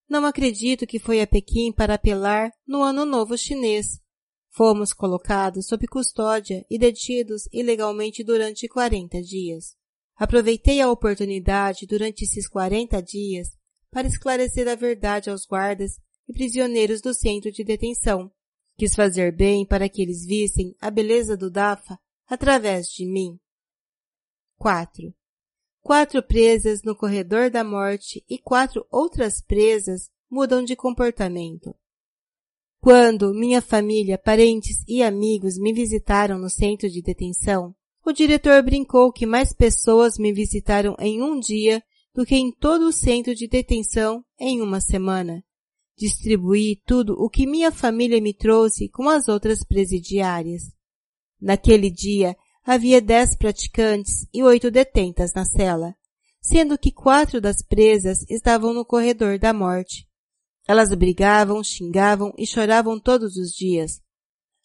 Não 0.09 0.25
acredito 0.25 0.87
que 0.87 0.99
foi 0.99 1.21
a 1.21 1.27
Pequim 1.27 1.71
para 1.71 1.95
apelar 1.95 2.51
no 2.67 2.83
Ano 2.83 3.05
Novo 3.05 3.37
Chinês. 3.37 4.01
Fomos 4.51 4.95
colocados 4.95 5.67
sob 5.67 5.87
custódia 5.87 6.65
e 6.71 6.79
detidos 6.79 7.47
ilegalmente 7.53 8.25
durante 8.25 8.67
40 8.67 9.21
dias. 9.21 9.77
Aproveitei 10.17 10.81
a 10.81 10.91
oportunidade 10.91 11.87
durante 11.87 12.25
esses 12.25 12.49
40 12.49 13.03
dias 13.03 13.49
para 13.91 14.09
esclarecer 14.09 14.67
a 14.69 14.75
verdade 14.75 15.29
aos 15.29 15.45
guardas 15.47 16.01
e 16.27 16.33
prisioneiros 16.33 17.03
do 17.03 17.13
centro 17.13 17.53
de 17.53 17.63
detenção. 17.63 18.33
Quis 18.79 18.95
fazer 18.95 19.37
bem 19.37 19.67
para 19.67 19.87
que 19.87 20.01
eles 20.01 20.25
vissem 20.25 20.75
a 20.81 20.91
beleza 20.91 21.37
do 21.37 21.51
Dafa 21.51 21.99
através 22.27 22.87
de 22.87 23.05
mim. 23.05 23.39
4 24.59 25.15
quatro 25.89 26.23
presas 26.23 26.83
no 26.83 26.95
corredor 26.95 27.51
da 27.51 27.65
morte 27.65 28.23
e 28.29 28.37
quatro 28.37 28.85
outras 28.91 29.41
presas 29.41 30.11
mudam 30.31 30.63
de 30.63 30.77
comportamento. 30.77 31.75
Quando 32.79 33.33
minha 33.33 33.63
família, 33.63 34.19
parentes 34.19 34.85
e 34.87 35.03
amigos 35.03 35.59
me 35.59 35.73
visitaram 35.73 36.39
no 36.39 36.51
centro 36.51 36.91
de 36.91 37.01
detenção, 37.01 37.75
o 38.05 38.13
diretor 38.13 38.63
brincou 38.63 39.11
que 39.11 39.25
mais 39.25 39.55
pessoas 39.55 40.19
me 40.19 40.31
visitaram 40.31 40.95
em 40.99 41.23
um 41.23 41.41
dia 41.41 41.83
do 42.15 42.27
que 42.27 42.37
em 42.37 42.53
todo 42.53 42.89
o 42.89 42.93
centro 42.93 43.35
de 43.35 43.49
detenção 43.49 44.23
em 44.39 44.61
uma 44.61 44.83
semana. 44.83 45.43
Distribuí 45.97 46.81
tudo 46.85 47.15
o 47.15 47.31
que 47.31 47.47
minha 47.47 47.73
família 47.73 48.21
me 48.21 48.35
trouxe 48.35 48.91
com 48.91 49.09
as 49.09 49.27
outras 49.27 49.65
presidiárias. 49.65 50.65
Naquele 51.41 51.91
dia, 51.91 52.37
havia 52.69 53.01
dez 53.01 53.35
praticantes 53.35 54.29
e 54.31 54.43
oito 54.43 54.71
detentas 54.71 55.33
na 55.33 55.43
cela, 55.43 55.95
sendo 56.39 56.77
que 56.77 56.93
quatro 56.93 57.41
das 57.41 57.63
presas 57.63 58.19
estavam 58.29 58.75
no 58.75 58.85
corredor 58.85 59.39
da 59.39 59.55
morte. 59.55 60.07
Elas 60.69 60.95
brigavam, 60.95 61.65
xingavam 61.65 62.31
e 62.37 62.47
choravam 62.47 63.01
todos 63.01 63.37
os 63.37 63.53
dias. 63.53 64.03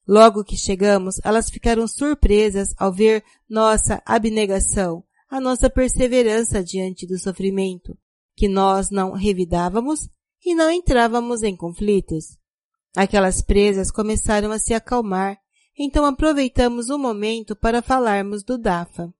Logo 0.06 0.44
que 0.44 0.58
chegamos, 0.58 1.16
elas 1.24 1.50
ficaram 1.50 1.88
surpresas 1.88 2.74
ao 2.78 2.92
ver 2.92 3.24
nossa 3.50 4.04
abnegação, 4.06 5.02
a 5.30 5.40
nossa 5.40 5.70
perseverança 5.70 6.62
diante 6.62 7.08
do 7.08 7.18
sofrimento, 7.18 7.98
que 8.36 8.50
nós 8.50 8.90
não 8.92 9.14
revidávamos 9.14 10.10
e 10.46 10.54
não 10.54 10.70
entrávamos 10.70 11.42
em 11.42 11.56
conflitos. 11.56 12.38
Aquelas 12.94 13.42
presas 13.42 13.90
começaram 13.90 14.52
a 14.52 14.60
se 14.60 14.74
acalmar 14.74 15.38
então 15.78 16.06
aproveitamos 16.06 16.90
o 16.90 16.98
momento 16.98 17.56
para 17.56 17.82
falarmos 17.82 18.44
do 18.44 18.58
DAFA. 18.58 19.14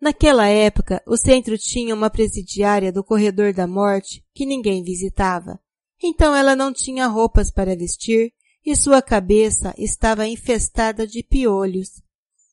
Naquela 0.00 0.46
época, 0.46 1.02
o 1.06 1.16
centro 1.16 1.56
tinha 1.56 1.94
uma 1.94 2.10
presidiária 2.10 2.92
do 2.92 3.02
corredor 3.02 3.54
da 3.54 3.66
morte 3.66 4.22
que 4.34 4.44
ninguém 4.44 4.82
visitava. 4.82 5.58
Então 6.02 6.34
ela 6.34 6.54
não 6.54 6.72
tinha 6.72 7.06
roupas 7.06 7.50
para 7.50 7.74
vestir 7.74 8.32
e 8.64 8.76
sua 8.76 9.00
cabeça 9.00 9.74
estava 9.78 10.26
infestada 10.26 11.06
de 11.06 11.22
piolhos. 11.22 12.02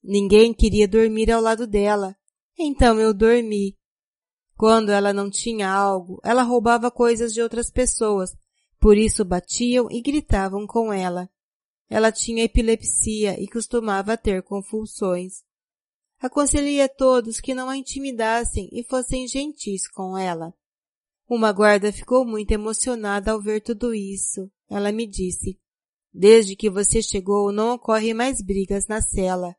Ninguém 0.04 0.54
queria 0.54 0.88
dormir 0.88 1.32
ao 1.32 1.42
lado 1.42 1.68
dela. 1.68 2.16
Então 2.58 3.00
eu 3.00 3.14
dormi. 3.14 3.78
Quando 4.56 4.90
ela 4.90 5.12
não 5.12 5.30
tinha 5.30 5.70
algo, 5.70 6.22
ela 6.24 6.44
roubava 6.44 6.92
coisas 6.92 7.34
de 7.34 7.42
outras 7.42 7.72
pessoas, 7.72 8.32
por 8.80 8.98
isso 8.98 9.26
batiam 9.26 9.88
e 9.90 10.02
gritavam 10.02 10.68
com 10.68 10.94
ela. 10.94 11.30
Ela 11.94 12.10
tinha 12.10 12.46
epilepsia 12.46 13.38
e 13.38 13.50
costumava 13.50 14.16
ter 14.16 14.42
convulsões. 14.44 15.44
Aconselhei 16.22 16.82
a 16.82 16.88
todos 16.88 17.42
que 17.42 17.54
não 17.54 17.68
a 17.68 17.76
intimidassem 17.76 18.70
e 18.72 18.82
fossem 18.82 19.28
gentis 19.28 19.90
com 19.90 20.18
ela. 20.18 20.54
Uma 21.28 21.52
guarda 21.52 21.92
ficou 21.92 22.26
muito 22.26 22.50
emocionada 22.52 23.34
ao 23.34 23.42
ver 23.42 23.60
tudo 23.60 23.94
isso. 23.94 24.50
Ela 24.70 24.90
me 24.94 25.06
disse, 25.06 25.60
desde 26.14 26.56
que 26.56 26.70
você 26.70 27.02
chegou 27.02 27.52
não 27.52 27.74
ocorrem 27.74 28.14
mais 28.14 28.42
brigas 28.42 28.88
na 28.88 29.02
cela. 29.02 29.54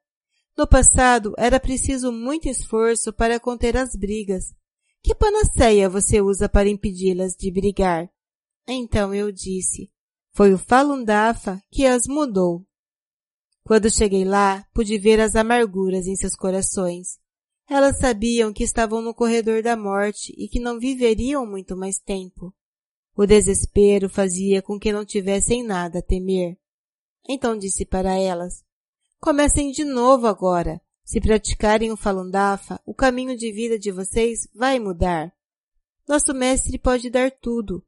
No 0.57 0.67
passado 0.67 1.35
era 1.37 1.61
preciso 1.61 2.11
muito 2.11 2.49
esforço 2.49 3.13
para 3.13 3.39
conter 3.39 3.77
as 3.77 3.95
brigas. 3.95 4.55
Que 5.03 5.15
panaceia 5.15 5.87
você 5.87 6.23
usa 6.23 6.49
para 6.49 6.71
impedi-las 6.71 7.35
de 7.37 7.51
brigar? 7.51 8.09
Então 8.67 9.15
eu 9.15 9.31
disse, 9.31 9.91
Foi 10.35 10.53
o 10.55 10.59
Falun 10.59 11.05
Dafa 11.05 11.63
que 11.71 11.85
as 11.85 12.07
mudou. 12.07 12.65
Quando 13.63 13.91
cheguei 13.91 14.25
lá, 14.25 14.67
pude 14.73 14.99
ver 14.99 15.21
as 15.21 15.37
amarguras 15.37 16.07
em 16.07 16.17
seus 16.17 16.35
corações. 16.35 17.19
Elas 17.69 17.99
sabiam 17.99 18.53
que 18.53 18.65
estavam 18.65 19.01
no 19.03 19.15
corredor 19.15 19.63
da 19.63 19.77
morte 19.77 20.35
e 20.37 20.49
que 20.49 20.59
não 20.59 20.79
viveriam 20.79 21.47
muito 21.47 21.77
mais 21.77 21.99
tempo. 21.99 22.53
O 23.15 23.27
desespero 23.27 24.09
fazia 24.09 24.63
com 24.63 24.81
que 24.81 24.93
não 24.93 25.05
tivessem 25.05 25.63
nada 25.63 25.99
a 25.99 26.03
temer. 26.03 26.59
Então 27.29 27.57
disse 27.57 27.85
para 27.85 28.19
elas, 28.19 28.65
comecem 29.21 29.71
de 29.71 29.85
novo 29.85 30.27
agora. 30.27 30.81
Se 31.05 31.21
praticarem 31.21 31.93
o 31.93 31.97
Falun 31.97 32.31
Dafa, 32.31 32.81
o 32.87 32.95
caminho 32.95 33.37
de 33.37 33.53
vida 33.53 33.79
de 33.79 33.93
vocês 33.93 34.49
vai 34.55 34.79
mudar. 34.79 35.33
Nosso 36.09 36.33
mestre 36.33 36.79
pode 36.79 37.11
dar 37.11 37.31
tudo, 37.31 37.85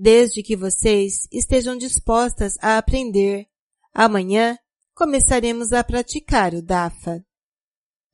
desde 0.00 0.44
que 0.44 0.54
vocês 0.54 1.26
estejam 1.32 1.76
dispostas 1.76 2.54
a 2.60 2.78
aprender. 2.78 3.48
Amanhã 3.92 4.56
começaremos 4.94 5.72
a 5.72 5.82
praticar 5.82 6.54
o 6.54 6.62
Dafa. 6.62 7.20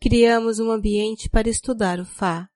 Criamos 0.01 0.59
um 0.59 0.71
ambiente 0.71 1.29
para 1.29 1.51
estudar 1.51 2.01
o 2.01 2.07
Fá. 2.07 2.49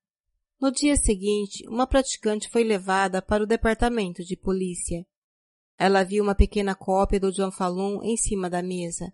No 0.59 0.73
dia 0.73 0.97
seguinte, 0.97 1.63
uma 1.69 1.87
praticante 1.87 2.49
foi 2.49 2.65
levada 2.65 3.21
para 3.21 3.45
o 3.45 3.47
departamento 3.47 4.25
de 4.25 4.35
polícia. 4.35 5.07
Ela 5.79 6.03
viu 6.05 6.25
uma 6.25 6.35
pequena 6.35 6.75
cópia 6.75 7.21
do 7.21 7.31
John 7.31 7.53
Falun 7.53 8.03
em 8.03 8.17
cima 8.17 8.49
da 8.49 8.63
mesa. 8.63 9.13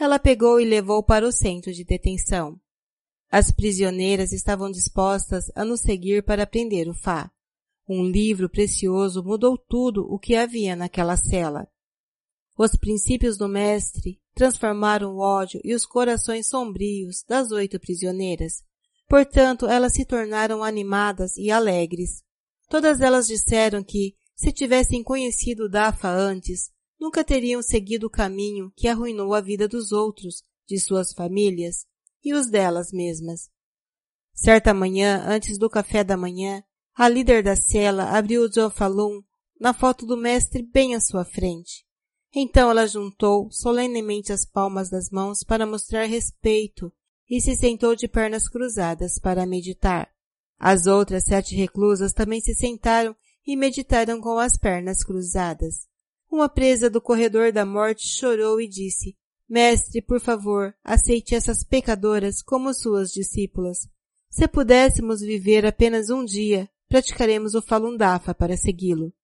Ela 0.00 0.18
pegou 0.18 0.60
e 0.60 0.64
levou 0.64 1.00
para 1.00 1.24
o 1.24 1.32
centro 1.32 1.72
de 1.72 1.84
detenção. 1.84 2.60
As 3.30 3.52
prisioneiras 3.52 4.32
estavam 4.32 4.68
dispostas 4.68 5.44
a 5.54 5.64
nos 5.64 5.80
seguir 5.80 6.24
para 6.24 6.42
aprender 6.42 6.88
o 6.88 6.94
Fá. 6.94 7.30
Um 7.94 8.06
livro 8.06 8.48
precioso 8.48 9.22
mudou 9.22 9.58
tudo 9.58 10.06
o 10.10 10.18
que 10.18 10.34
havia 10.34 10.74
naquela 10.74 11.14
cela. 11.14 11.68
Os 12.56 12.74
princípios 12.74 13.36
do 13.36 13.46
mestre 13.46 14.18
transformaram 14.34 15.14
o 15.14 15.18
ódio 15.18 15.60
e 15.62 15.74
os 15.74 15.84
corações 15.84 16.48
sombrios 16.48 17.22
das 17.28 17.50
oito 17.50 17.78
prisioneiras. 17.78 18.64
Portanto, 19.06 19.66
elas 19.66 19.92
se 19.92 20.06
tornaram 20.06 20.64
animadas 20.64 21.36
e 21.36 21.50
alegres. 21.50 22.22
Todas 22.66 23.02
elas 23.02 23.26
disseram 23.26 23.84
que, 23.84 24.16
se 24.34 24.50
tivessem 24.50 25.02
conhecido 25.02 25.68
Dafa 25.68 26.08
antes, 26.08 26.70
nunca 26.98 27.22
teriam 27.22 27.60
seguido 27.60 28.06
o 28.06 28.10
caminho 28.10 28.72
que 28.74 28.88
arruinou 28.88 29.34
a 29.34 29.40
vida 29.42 29.68
dos 29.68 29.92
outros, 29.92 30.42
de 30.66 30.80
suas 30.80 31.12
famílias 31.12 31.84
e 32.24 32.32
os 32.32 32.48
delas 32.48 32.90
mesmas. 32.90 33.50
Certa 34.32 34.72
manhã, 34.72 35.22
antes 35.26 35.58
do 35.58 35.68
café 35.68 36.02
da 36.02 36.16
manhã, 36.16 36.64
a 36.94 37.08
líder 37.08 37.42
da 37.42 37.56
cela 37.56 38.16
abriu 38.16 38.42
o 38.42 38.48
John 38.48 38.70
Falun 38.70 39.22
na 39.58 39.72
foto 39.72 40.04
do 40.04 40.16
mestre 40.16 40.62
bem 40.62 40.94
à 40.94 41.00
sua 41.00 41.24
frente. 41.24 41.84
Então 42.34 42.70
ela 42.70 42.86
juntou 42.86 43.50
solenemente 43.50 44.32
as 44.32 44.44
palmas 44.44 44.90
das 44.90 45.10
mãos 45.10 45.44
para 45.44 45.66
mostrar 45.66 46.04
respeito 46.04 46.92
e 47.28 47.40
se 47.40 47.54
sentou 47.54 47.94
de 47.94 48.08
pernas 48.08 48.48
cruzadas 48.48 49.18
para 49.18 49.46
meditar. 49.46 50.10
As 50.58 50.86
outras 50.86 51.24
sete 51.24 51.54
reclusas 51.54 52.12
também 52.12 52.40
se 52.40 52.54
sentaram 52.54 53.16
e 53.46 53.56
meditaram 53.56 54.20
com 54.20 54.38
as 54.38 54.56
pernas 54.56 55.02
cruzadas. 55.02 55.86
Uma 56.30 56.48
presa 56.48 56.88
do 56.88 57.00
corredor 57.00 57.52
da 57.52 57.66
morte 57.66 58.06
chorou 58.06 58.60
e 58.60 58.68
disse, 58.68 59.16
Mestre, 59.48 60.00
por 60.00 60.20
favor, 60.20 60.74
aceite 60.82 61.34
essas 61.34 61.62
pecadoras 61.62 62.42
como 62.42 62.72
suas 62.72 63.10
discípulas. 63.10 63.88
Se 64.30 64.48
pudéssemos 64.48 65.20
viver 65.20 65.66
apenas 65.66 66.08
um 66.08 66.24
dia, 66.24 66.70
praticaremos 66.92 67.54
o 67.54 67.62
Falun 67.62 67.96
Dafa 67.96 68.34
para 68.34 68.54
segui-lo. 68.54 69.14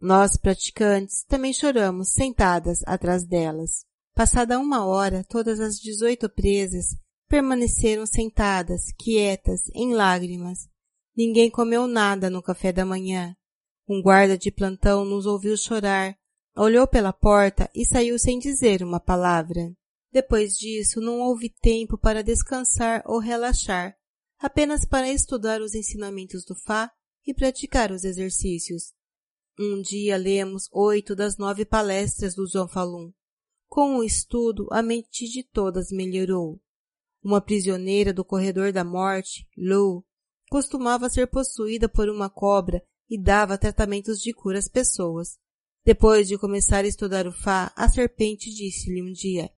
Nós, 0.00 0.36
praticantes, 0.36 1.24
também 1.24 1.52
choramos 1.52 2.12
sentadas 2.12 2.84
atrás 2.86 3.26
delas. 3.26 3.84
Passada 4.14 4.60
uma 4.60 4.86
hora, 4.86 5.24
todas 5.28 5.58
as 5.58 5.80
dezoito 5.80 6.28
presas 6.28 6.96
permaneceram 7.28 8.06
sentadas, 8.06 8.92
quietas, 8.96 9.62
em 9.74 9.92
lágrimas. 9.92 10.68
Ninguém 11.16 11.50
comeu 11.50 11.88
nada 11.88 12.30
no 12.30 12.40
café 12.40 12.72
da 12.72 12.84
manhã. 12.84 13.34
Um 13.88 14.00
guarda 14.00 14.38
de 14.38 14.52
plantão 14.52 15.04
nos 15.04 15.26
ouviu 15.26 15.56
chorar, 15.56 16.14
olhou 16.56 16.86
pela 16.86 17.12
porta 17.12 17.68
e 17.74 17.84
saiu 17.84 18.20
sem 18.20 18.38
dizer 18.38 18.84
uma 18.84 19.00
palavra. 19.00 19.74
Depois 20.12 20.52
disso, 20.52 21.00
não 21.00 21.18
houve 21.18 21.50
tempo 21.60 21.98
para 21.98 22.22
descansar 22.22 23.02
ou 23.04 23.18
relaxar, 23.18 23.96
apenas 24.38 24.84
para 24.84 25.10
estudar 25.10 25.60
os 25.60 25.74
ensinamentos 25.74 26.44
do 26.44 26.54
Fá 26.54 26.88
e 27.26 27.34
praticar 27.34 27.90
os 27.90 28.04
exercícios. 28.04 28.92
Um 29.58 29.82
dia 29.82 30.16
lemos 30.16 30.68
oito 30.72 31.14
das 31.14 31.36
nove 31.36 31.64
palestras 31.64 32.34
do 32.34 32.46
João 32.46 32.66
Falun. 32.66 33.12
Com 33.68 33.98
o 33.98 34.04
estudo, 34.04 34.66
a 34.72 34.82
mente 34.82 35.28
de 35.28 35.42
todas 35.42 35.90
melhorou. 35.90 36.60
Uma 37.22 37.40
prisioneira 37.40 38.12
do 38.12 38.24
corredor 38.24 38.72
da 38.72 38.82
morte, 38.82 39.46
Lou, 39.56 40.04
costumava 40.50 41.10
ser 41.10 41.26
possuída 41.26 41.88
por 41.88 42.08
uma 42.08 42.30
cobra 42.30 42.82
e 43.08 43.20
dava 43.20 43.58
tratamentos 43.58 44.20
de 44.20 44.32
cura 44.32 44.58
às 44.58 44.68
pessoas. 44.68 45.38
Depois 45.84 46.26
de 46.26 46.38
começar 46.38 46.84
a 46.84 46.88
estudar 46.88 47.26
o 47.26 47.32
Fá, 47.32 47.72
a 47.76 47.88
serpente 47.88 48.50
disse-lhe 48.50 49.02
um 49.02 49.12
dia, 49.12 49.50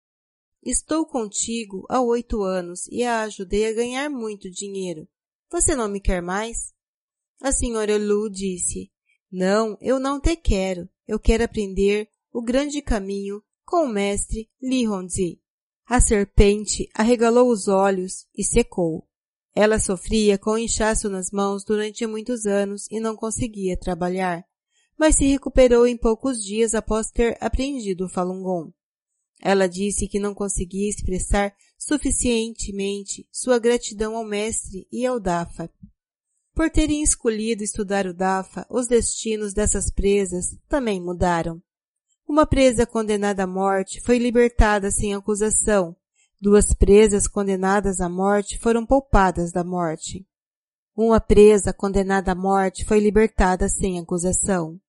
Estou 0.63 1.05
contigo 1.05 1.85
há 1.89 1.99
oito 2.01 2.43
anos 2.43 2.87
e 2.87 3.03
a 3.03 3.21
ajudei 3.21 3.67
a 3.67 3.73
ganhar 3.73 4.09
muito 4.09 4.49
dinheiro. 4.49 5.07
Você 5.49 5.75
não 5.75 5.87
me 5.87 5.99
quer 5.99 6.21
mais? 6.21 6.71
A 7.41 7.51
senhora 7.51 7.97
Lu 7.97 8.29
disse, 8.29 8.91
não, 9.31 9.75
eu 9.81 9.99
não 9.99 10.19
te 10.19 10.35
quero. 10.35 10.87
Eu 11.07 11.19
quero 11.19 11.43
aprender 11.43 12.07
o 12.31 12.41
grande 12.41 12.81
caminho 12.83 13.41
com 13.65 13.85
o 13.85 13.89
mestre 13.89 14.47
Li 14.61 14.87
Hongzhi. 14.87 15.41
A 15.87 15.99
serpente 15.99 16.87
arregalou 16.93 17.49
os 17.49 17.67
olhos 17.67 18.27
e 18.37 18.43
secou. 18.43 19.07
Ela 19.55 19.79
sofria 19.79 20.37
com 20.37 20.57
inchaço 20.57 21.09
nas 21.09 21.31
mãos 21.31 21.63
durante 21.63 22.05
muitos 22.05 22.45
anos 22.45 22.85
e 22.91 22.99
não 22.99 23.15
conseguia 23.15 23.75
trabalhar, 23.75 24.45
mas 24.97 25.15
se 25.15 25.25
recuperou 25.25 25.87
em 25.87 25.97
poucos 25.97 26.41
dias 26.43 26.75
após 26.75 27.09
ter 27.09 27.37
aprendido 27.41 28.05
o 28.05 28.09
Falun 28.09 28.43
Gong. 28.43 28.71
Ela 29.41 29.67
disse 29.67 30.07
que 30.07 30.19
não 30.19 30.35
conseguia 30.35 30.87
expressar 30.87 31.53
suficientemente 31.77 33.27
sua 33.31 33.57
gratidão 33.57 34.15
ao 34.15 34.23
mestre 34.23 34.87
e 34.91 35.05
ao 35.05 35.19
Dafa. 35.19 35.69
Por 36.61 36.69
terem 36.69 37.01
escolhido 37.01 37.63
estudar 37.63 38.05
o 38.05 38.13
DAFA, 38.13 38.67
os 38.69 38.85
destinos 38.85 39.51
dessas 39.51 39.89
presas 39.89 40.55
também 40.69 41.01
mudaram. 41.01 41.59
Uma 42.27 42.45
presa 42.45 42.85
condenada 42.85 43.45
à 43.45 43.47
morte 43.47 43.99
foi 43.99 44.19
libertada 44.19 44.91
sem 44.91 45.15
acusação. 45.15 45.95
Duas 46.39 46.71
presas 46.71 47.27
condenadas 47.27 47.99
à 47.99 48.07
morte 48.07 48.59
foram 48.59 48.85
poupadas 48.85 49.51
da 49.51 49.63
morte. 49.63 50.23
Uma 50.95 51.19
presa 51.19 51.73
condenada 51.73 52.33
à 52.33 52.35
morte 52.35 52.85
foi 52.85 52.99
libertada 52.99 53.67
sem 53.67 53.99
acusação. 53.99 54.79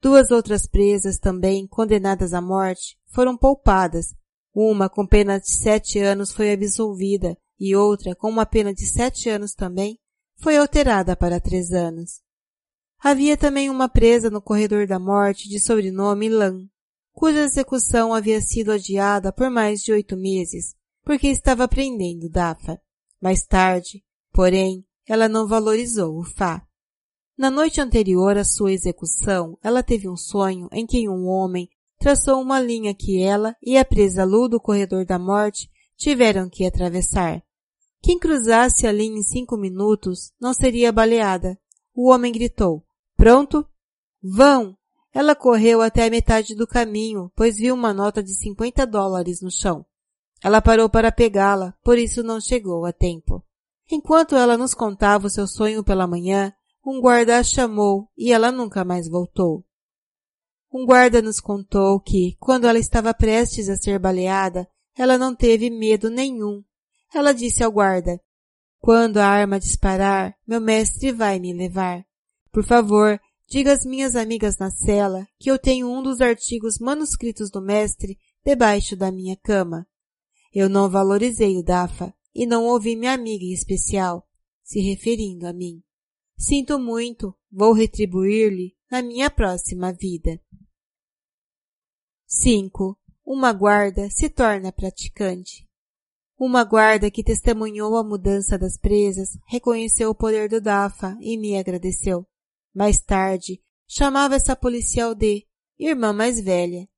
Duas 0.00 0.30
outras 0.30 0.66
presas 0.66 1.18
também 1.18 1.66
condenadas 1.66 2.32
à 2.32 2.40
morte 2.40 2.96
foram 3.08 3.36
poupadas. 3.36 4.14
Uma 4.54 4.88
com 4.88 5.06
pena 5.06 5.38
de 5.38 5.50
sete 5.50 5.98
anos 5.98 6.32
foi 6.32 6.54
absolvida 6.54 7.36
e 7.60 7.76
outra 7.76 8.14
com 8.16 8.30
uma 8.30 8.46
pena 8.46 8.72
de 8.72 8.86
sete 8.86 9.28
anos 9.28 9.52
também 9.52 9.98
foi 10.42 10.56
alterada 10.56 11.14
para 11.14 11.40
três 11.40 11.70
anos. 11.70 12.20
Havia 12.98 13.36
também 13.36 13.70
uma 13.70 13.88
presa 13.88 14.28
no 14.28 14.42
corredor 14.42 14.88
da 14.88 14.98
morte 14.98 15.48
de 15.48 15.60
sobrenome 15.60 16.28
Lan, 16.28 16.66
cuja 17.12 17.44
execução 17.44 18.12
havia 18.12 18.40
sido 18.40 18.72
adiada 18.72 19.32
por 19.32 19.48
mais 19.48 19.82
de 19.82 19.92
oito 19.92 20.16
meses, 20.16 20.74
porque 21.04 21.28
estava 21.28 21.64
aprendendo 21.64 22.28
Dafa. 22.28 22.80
Mais 23.20 23.46
tarde, 23.46 24.02
porém, 24.32 24.84
ela 25.06 25.28
não 25.28 25.46
valorizou 25.46 26.18
o 26.18 26.24
Fá. 26.24 26.66
Na 27.38 27.48
noite 27.50 27.80
anterior 27.80 28.36
à 28.36 28.44
sua 28.44 28.72
execução, 28.72 29.56
ela 29.62 29.82
teve 29.82 30.08
um 30.08 30.16
sonho 30.16 30.68
em 30.72 30.84
que 30.84 31.08
um 31.08 31.26
homem 31.28 31.68
traçou 31.98 32.42
uma 32.42 32.60
linha 32.60 32.92
que 32.94 33.22
ela 33.22 33.54
e 33.62 33.78
a 33.78 33.84
presa 33.84 34.24
Lu 34.24 34.48
do 34.48 34.60
corredor 34.60 35.04
da 35.04 35.20
morte 35.20 35.70
tiveram 35.96 36.48
que 36.48 36.66
atravessar. 36.66 37.42
Quem 38.02 38.18
cruzasse 38.18 38.84
ali 38.84 39.06
em 39.06 39.22
cinco 39.22 39.56
minutos 39.56 40.32
não 40.40 40.52
seria 40.52 40.90
baleada. 40.90 41.56
O 41.94 42.10
homem 42.10 42.32
gritou. 42.32 42.84
Pronto? 43.16 43.64
Vão! 44.20 44.76
Ela 45.14 45.36
correu 45.36 45.80
até 45.80 46.06
a 46.06 46.10
metade 46.10 46.56
do 46.56 46.66
caminho, 46.66 47.30
pois 47.36 47.56
viu 47.56 47.74
uma 47.74 47.94
nota 47.94 48.20
de 48.20 48.34
50 48.34 48.84
dólares 48.86 49.40
no 49.40 49.52
chão. 49.52 49.86
Ela 50.42 50.60
parou 50.60 50.90
para 50.90 51.12
pegá-la, 51.12 51.74
por 51.84 51.96
isso 51.96 52.24
não 52.24 52.40
chegou 52.40 52.84
a 52.86 52.92
tempo. 52.92 53.44
Enquanto 53.88 54.34
ela 54.34 54.56
nos 54.56 54.74
contava 54.74 55.28
o 55.28 55.30
seu 55.30 55.46
sonho 55.46 55.84
pela 55.84 56.06
manhã, 56.06 56.52
um 56.84 57.00
guarda 57.00 57.38
a 57.38 57.44
chamou 57.44 58.08
e 58.16 58.32
ela 58.32 58.50
nunca 58.50 58.84
mais 58.84 59.08
voltou. 59.08 59.64
Um 60.72 60.84
guarda 60.84 61.22
nos 61.22 61.38
contou 61.38 62.00
que, 62.00 62.34
quando 62.40 62.66
ela 62.66 62.78
estava 62.78 63.14
prestes 63.14 63.68
a 63.68 63.76
ser 63.76 64.00
baleada, 64.00 64.66
ela 64.96 65.16
não 65.16 65.36
teve 65.36 65.70
medo 65.70 66.10
nenhum 66.10 66.64
ela 67.14 67.32
disse 67.32 67.62
ao 67.62 67.70
guarda, 67.70 68.20
quando 68.78 69.18
a 69.18 69.26
arma 69.26 69.60
disparar, 69.60 70.36
meu 70.46 70.60
mestre 70.60 71.12
vai 71.12 71.38
me 71.38 71.52
levar. 71.52 72.04
Por 72.50 72.64
favor, 72.64 73.20
diga 73.48 73.72
às 73.72 73.84
minhas 73.84 74.16
amigas 74.16 74.58
na 74.58 74.70
cela 74.70 75.26
que 75.38 75.50
eu 75.50 75.58
tenho 75.58 75.88
um 75.88 76.02
dos 76.02 76.20
artigos 76.20 76.78
manuscritos 76.80 77.50
do 77.50 77.62
mestre 77.62 78.18
debaixo 78.44 78.96
da 78.96 79.12
minha 79.12 79.36
cama. 79.36 79.86
Eu 80.52 80.68
não 80.68 80.90
valorizei 80.90 81.56
o 81.56 81.62
Dafa 81.62 82.12
e 82.34 82.44
não 82.44 82.64
ouvi 82.64 82.96
minha 82.96 83.12
amiga 83.12 83.44
em 83.44 83.52
especial, 83.52 84.26
se 84.64 84.80
referindo 84.80 85.46
a 85.46 85.52
mim. 85.52 85.82
Sinto 86.36 86.78
muito, 86.78 87.32
vou 87.50 87.72
retribuir-lhe 87.72 88.74
na 88.90 89.00
minha 89.00 89.30
próxima 89.30 89.92
vida. 89.92 90.40
5. 92.26 92.98
Uma 93.24 93.52
guarda 93.52 94.10
se 94.10 94.28
torna 94.28 94.72
praticante. 94.72 95.68
Uma 96.38 96.64
guarda 96.64 97.10
que 97.10 97.22
testemunhou 97.22 97.96
a 97.96 98.02
mudança 98.02 98.58
das 98.58 98.76
presas 98.76 99.38
reconheceu 99.46 100.10
o 100.10 100.14
poder 100.14 100.48
do 100.48 100.60
Dafa 100.60 101.16
e 101.20 101.36
me 101.36 101.56
agradeceu. 101.56 102.26
Mais 102.74 103.00
tarde, 103.00 103.62
chamava 103.86 104.34
essa 104.34 104.56
policial 104.56 105.14
de 105.14 105.46
irmã 105.78 106.12
mais 106.12 106.40
velha. 106.40 106.88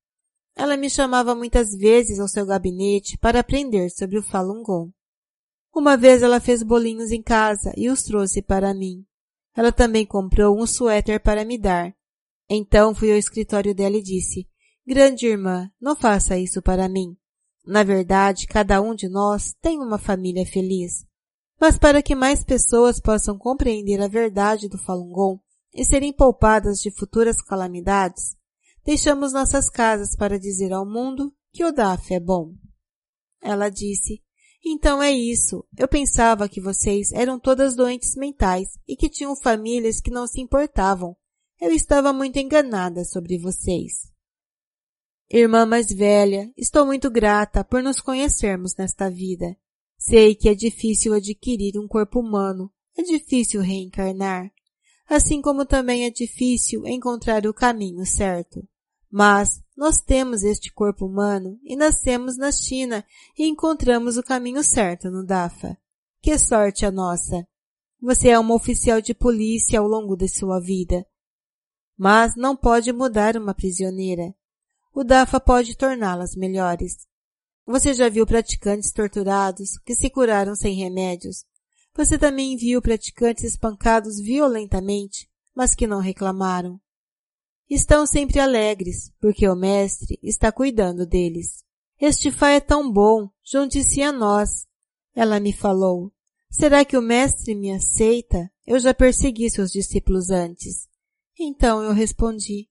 Ela 0.57 0.77
me 0.77 0.89
chamava 0.89 1.35
muitas 1.35 1.75
vezes 1.75 2.21
ao 2.21 2.29
seu 2.29 2.47
gabinete 2.47 3.19
para 3.19 3.41
aprender 3.41 3.91
sobre 3.91 4.19
o 4.19 4.23
Falun 4.23 4.63
Gong. 4.63 4.93
Uma 5.75 5.97
vez 5.97 6.23
ela 6.23 6.39
fez 6.39 6.63
bolinhos 6.63 7.11
em 7.11 7.21
casa 7.21 7.73
e 7.77 7.91
os 7.91 8.05
trouxe 8.05 8.41
para 8.41 8.73
mim. 8.73 9.05
Ela 9.57 9.73
também 9.73 10.07
comprou 10.07 10.57
um 10.57 10.67
suéter 10.67 11.21
para 11.21 11.45
me 11.45 11.59
dar. 11.59 11.93
Então 12.49 12.95
fui 12.95 13.11
ao 13.11 13.19
escritório 13.19 13.75
dela 13.75 13.97
e 13.97 14.03
disse, 14.03 14.49
Grande 14.87 15.27
irmã, 15.27 15.71
não 15.81 15.97
faça 15.97 16.39
isso 16.39 16.63
para 16.63 16.89
mim. 16.89 17.17
Na 17.67 17.83
verdade, 17.83 18.47
cada 18.47 18.81
um 18.83 18.95
de 18.95 19.09
nós 19.09 19.55
tem 19.63 19.79
uma 19.81 19.99
família 19.99 20.45
feliz. 20.45 21.07
Mas 21.59 21.79
para 21.79 22.03
que 22.03 22.15
mais 22.15 22.45
pessoas 22.45 23.01
possam 23.01 23.39
compreender 23.39 24.01
a 24.01 24.09
verdade 24.09 24.69
do 24.69 24.77
Falun 24.77 25.11
Gong 25.11 25.41
e 25.73 25.85
serem 25.85 26.13
poupadas 26.13 26.79
de 26.79 26.91
futuras 26.91 27.41
calamidades, 27.41 28.37
deixamos 28.85 29.33
nossas 29.33 29.71
casas 29.71 30.15
para 30.15 30.39
dizer 30.39 30.73
ao 30.73 30.85
mundo 30.85 31.35
que 31.53 31.65
o 31.65 31.73
DAF 31.73 32.13
é 32.13 32.21
bom. 32.21 32.53
Ela 33.41 33.71
disse, 33.71 34.23
então 34.65 35.03
é 35.03 35.13
isso. 35.13 35.65
Eu 35.77 35.87
pensava 35.87 36.49
que 36.49 36.61
vocês 36.61 37.13
eram 37.13 37.39
todas 37.39 37.77
doentes 37.77 38.15
mentais 38.17 38.69
e 38.89 38.97
que 38.97 39.11
tinham 39.11 39.37
famílias 39.37 40.01
que 40.01 40.11
não 40.11 40.27
se 40.27 40.41
importavam. 40.41 41.17
Eu 41.61 41.71
estava 41.71 42.13
muito 42.13 42.39
enganada 42.39 43.05
sobre 43.05 43.39
vocês. 43.39 44.14
Irmã 45.37 45.67
mais 45.67 45.89
velha, 45.89 46.49
estou 46.57 46.87
muito 46.87 47.11
grata 47.11 47.65
por 47.65 47.83
nos 47.83 48.01
conhecermos 48.01 48.77
nesta 48.77 49.11
vida. 49.11 49.57
Sei 49.99 50.33
que 50.33 50.49
é 50.49 50.55
difícil 50.55 51.13
adquirir 51.13 51.77
um 51.77 51.89
corpo 51.89 52.21
humano, 52.21 52.71
é 52.97 53.03
difícil 53.03 53.61
reencarnar, 53.61 54.49
assim 55.09 55.43
como 55.43 55.67
também 55.67 56.05
é 56.05 56.11
difícil 56.11 56.87
encontrar 56.87 57.49
o 57.49 57.53
caminho 57.53 58.07
certo. 58.07 58.63
Mas 59.11 59.61
nós 59.77 60.01
temos 60.01 60.45
este 60.45 60.73
corpo 60.73 61.05
humano 61.05 61.59
e 61.65 61.75
nascemos 61.75 62.37
na 62.37 62.53
China 62.53 63.05
e 63.37 63.49
encontramos 63.49 64.17
o 64.17 64.23
caminho 64.23 64.63
certo 64.63 65.11
no 65.11 65.27
Dafa. 65.27 65.77
Que 66.23 66.39
sorte 66.39 66.87
a 66.87 66.93
nossa! 66.93 67.45
Você 68.01 68.29
é 68.29 68.39
uma 68.39 68.55
oficial 68.55 69.01
de 69.01 69.13
polícia 69.13 69.81
ao 69.81 69.89
longo 69.89 70.15
de 70.15 70.29
sua 70.29 70.61
vida. 70.61 71.05
Mas 71.99 72.37
não 72.37 72.55
pode 72.55 72.93
mudar 72.93 73.37
uma 73.37 73.53
prisioneira 73.53 74.33
o 74.95 75.03
DAFA 75.03 75.41
pode 75.41 75.77
torná-las 75.77 76.37
melhores. 76.37 77.09
Você 77.67 77.93
já 77.93 78.09
viu 78.09 78.25
praticantes 78.25 78.93
torturados 78.93 79.77
que 79.79 79.95
se 79.95 80.09
curaram 80.09 80.55
sem 80.55 80.77
remédios. 80.77 81.45
Você 81.97 82.17
também 82.17 82.57
viu 82.57 82.81
praticantes 82.81 83.45
espancados 83.45 84.21
violentamente, 84.21 85.29
mas 85.55 85.75
que 85.75 85.87
não 85.87 85.99
reclamaram. 85.99 86.81
Estão 87.69 88.07
sempre 88.07 88.39
alegres, 88.39 89.11
porque 89.21 89.49
o 89.49 89.57
Mestre 89.57 90.19
está 90.23 90.53
cuidando 90.53 91.05
deles. 91.05 91.65
Este 92.01 92.31
Fá 92.31 92.51
é 92.51 92.61
tão 92.61 92.93
bom, 92.93 93.29
junte-se 93.43 94.01
a 94.03 94.13
nós. 94.13 94.67
Ela 95.15 95.41
me 95.41 95.53
falou. 95.53 96.13
Será 96.51 96.85
que 96.85 96.97
o 96.97 97.03
Mestre 97.03 97.55
me 97.55 97.73
aceita? 97.73 98.49
Eu 98.67 98.79
já 98.79 98.95
persegui 98.95 99.51
seus 99.51 99.73
discípulos 99.73 100.31
antes. 100.31 100.89
Então 101.39 101.83
eu 101.83 101.93
respondi. 101.93 102.69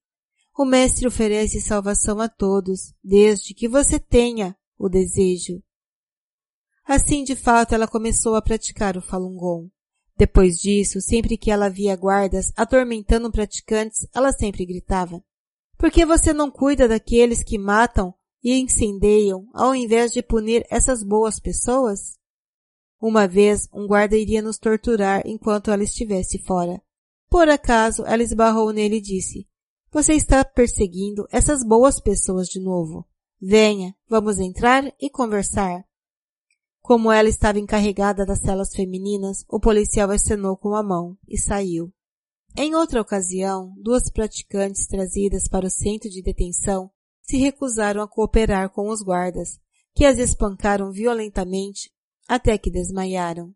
O 0.55 0.65
Mestre 0.65 1.07
oferece 1.07 1.59
salvação 1.59 2.19
a 2.19 2.29
todos, 2.29 2.93
desde 3.03 3.55
que 3.55 3.67
você 3.67 3.99
tenha 3.99 4.55
o 4.77 4.87
desejo. 4.87 5.63
Assim, 6.85 7.23
de 7.23 7.35
fato, 7.35 7.73
ela 7.73 7.87
começou 7.87 8.35
a 8.35 8.41
praticar 8.41 8.95
o 8.95 9.01
Falun 9.01 9.35
Gong. 9.35 9.71
Depois 10.15 10.57
disso, 10.57 11.01
sempre 11.01 11.37
que 11.37 11.49
ela 11.49 11.69
via 11.69 11.95
guardas 11.95 12.51
atormentando 12.55 13.31
praticantes, 13.31 14.07
ela 14.13 14.31
sempre 14.31 14.63
gritava: 14.63 15.23
Por 15.75 15.89
que 15.89 16.05
você 16.05 16.31
não 16.31 16.51
cuida 16.51 16.87
daqueles 16.87 17.43
que 17.43 17.57
matam 17.57 18.13
e 18.43 18.53
incendeiam 18.59 19.47
ao 19.55 19.73
invés 19.73 20.11
de 20.11 20.21
punir 20.21 20.67
essas 20.69 21.01
boas 21.01 21.39
pessoas? 21.39 22.19
Uma 23.01 23.27
vez, 23.27 23.67
um 23.73 23.87
guarda 23.87 24.15
iria 24.15 24.41
nos 24.41 24.59
torturar 24.59 25.23
enquanto 25.25 25.71
ela 25.71 25.83
estivesse 25.83 26.37
fora. 26.37 26.79
Por 27.27 27.49
acaso, 27.49 28.05
ela 28.05 28.21
esbarrou 28.21 28.71
nele 28.71 28.97
e 28.97 29.01
disse, 29.01 29.47
você 29.93 30.13
está 30.13 30.43
perseguindo 30.43 31.27
essas 31.31 31.63
boas 31.63 31.99
pessoas 31.99 32.47
de 32.47 32.59
novo. 32.59 33.07
Venha, 33.39 33.95
vamos 34.09 34.39
entrar 34.39 34.83
e 34.99 35.07
conversar. 35.07 35.85
Como 36.81 37.11
ela 37.11 37.29
estava 37.29 37.59
encarregada 37.59 38.25
das 38.25 38.39
celas 38.39 38.73
femininas, 38.73 39.45
o 39.47 39.59
policial 39.59 40.09
acenou 40.09 40.57
com 40.57 40.73
a 40.73 40.81
mão 40.81 41.15
e 41.27 41.37
saiu. 41.37 41.93
Em 42.57 42.73
outra 42.73 43.01
ocasião, 43.01 43.71
duas 43.77 44.09
praticantes 44.09 44.87
trazidas 44.87 45.47
para 45.47 45.67
o 45.67 45.69
centro 45.69 46.09
de 46.09 46.23
detenção 46.23 46.89
se 47.21 47.37
recusaram 47.37 48.01
a 48.01 48.07
cooperar 48.07 48.69
com 48.71 48.89
os 48.89 49.01
guardas, 49.01 49.59
que 49.93 50.05
as 50.05 50.17
espancaram 50.17 50.91
violentamente 50.91 51.91
até 52.27 52.57
que 52.57 52.71
desmaiaram. 52.71 53.53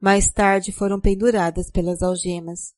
Mais 0.00 0.30
tarde 0.32 0.72
foram 0.72 1.00
penduradas 1.00 1.70
pelas 1.70 2.02
algemas. 2.02 2.74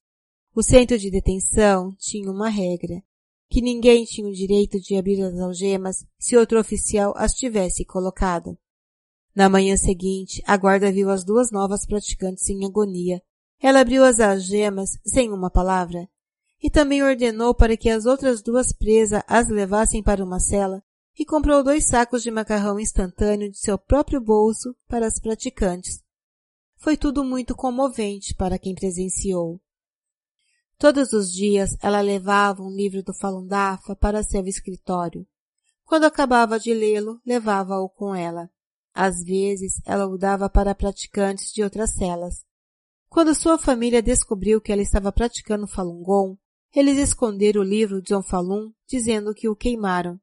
O 0.54 0.62
centro 0.62 0.98
de 0.98 1.10
detenção 1.10 1.96
tinha 1.98 2.30
uma 2.30 2.50
regra, 2.50 3.02
que 3.48 3.62
ninguém 3.62 4.04
tinha 4.04 4.28
o 4.28 4.34
direito 4.34 4.78
de 4.78 4.94
abrir 4.96 5.22
as 5.22 5.40
algemas 5.40 6.04
se 6.18 6.36
outro 6.36 6.60
oficial 6.60 7.14
as 7.16 7.32
tivesse 7.32 7.86
colocado. 7.86 8.58
Na 9.34 9.48
manhã 9.48 9.78
seguinte, 9.78 10.42
a 10.46 10.54
guarda 10.58 10.92
viu 10.92 11.08
as 11.08 11.24
duas 11.24 11.50
novas 11.50 11.86
praticantes 11.86 12.50
em 12.50 12.66
agonia. 12.66 13.22
Ela 13.62 13.80
abriu 13.80 14.04
as 14.04 14.20
algemas 14.20 14.90
sem 15.06 15.32
uma 15.32 15.50
palavra 15.50 16.06
e 16.62 16.68
também 16.68 17.02
ordenou 17.02 17.54
para 17.54 17.74
que 17.74 17.88
as 17.88 18.04
outras 18.04 18.42
duas 18.42 18.74
presas 18.74 19.22
as 19.26 19.48
levassem 19.48 20.02
para 20.02 20.22
uma 20.22 20.38
cela 20.38 20.82
e 21.18 21.24
comprou 21.24 21.64
dois 21.64 21.86
sacos 21.86 22.22
de 22.22 22.30
macarrão 22.30 22.78
instantâneo 22.78 23.50
de 23.50 23.58
seu 23.58 23.78
próprio 23.78 24.20
bolso 24.20 24.76
para 24.86 25.06
as 25.06 25.18
praticantes. 25.18 26.02
Foi 26.76 26.94
tudo 26.94 27.24
muito 27.24 27.54
comovente 27.54 28.34
para 28.34 28.58
quem 28.58 28.74
presenciou. 28.74 29.61
Todos 30.82 31.12
os 31.12 31.32
dias 31.32 31.76
ela 31.80 32.00
levava 32.00 32.60
um 32.60 32.74
livro 32.74 33.04
do 33.04 33.14
Falun 33.14 33.46
Dafa 33.46 33.94
para 33.94 34.24
seu 34.24 34.44
escritório. 34.48 35.24
Quando 35.84 36.06
acabava 36.06 36.58
de 36.58 36.74
lê-lo, 36.74 37.20
levava-o 37.24 37.88
com 37.88 38.12
ela. 38.12 38.50
Às 38.92 39.22
vezes, 39.22 39.80
ela 39.86 40.08
o 40.08 40.18
dava 40.18 40.50
para 40.50 40.74
praticantes 40.74 41.52
de 41.52 41.62
outras 41.62 41.92
celas. 41.92 42.44
Quando 43.08 43.32
sua 43.32 43.58
família 43.58 44.02
descobriu 44.02 44.60
que 44.60 44.72
ela 44.72 44.82
estava 44.82 45.12
praticando 45.12 45.68
Falun 45.68 46.02
Gong, 46.02 46.36
eles 46.74 46.98
esconderam 46.98 47.60
o 47.60 47.64
livro 47.64 48.02
de 48.02 48.08
John 48.08 48.22
Falun, 48.24 48.72
dizendo 48.88 49.32
que 49.32 49.48
o 49.48 49.54
queimaram. 49.54 50.18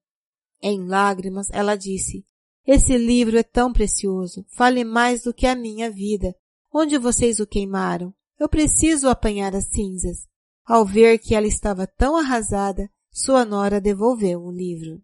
Em 0.62 0.86
lágrimas, 0.86 1.48
ela 1.54 1.78
disse, 1.78 2.26
esse 2.68 2.98
livro 2.98 3.38
é 3.38 3.44
tão 3.44 3.72
precioso, 3.72 4.46
fale 4.58 4.84
mais 4.84 5.22
do 5.24 5.34
que 5.34 5.48
a 5.48 5.56
minha 5.56 5.90
vida. 5.90 6.36
Onde 6.70 6.98
vocês 6.98 7.40
o 7.40 7.48
queimaram? 7.48 8.14
Eu 8.38 8.50
preciso 8.50 9.08
apanhar 9.08 9.56
as 9.56 9.70
cinzas. 9.70 10.28
Ao 10.70 10.86
ver 10.86 11.18
que 11.18 11.34
ela 11.34 11.48
estava 11.48 11.88
tão 11.88 12.16
arrasada, 12.16 12.88
sua 13.12 13.44
nora 13.44 13.82
devolveu 13.82 14.40
o 14.40 14.52
livro. 14.52 15.02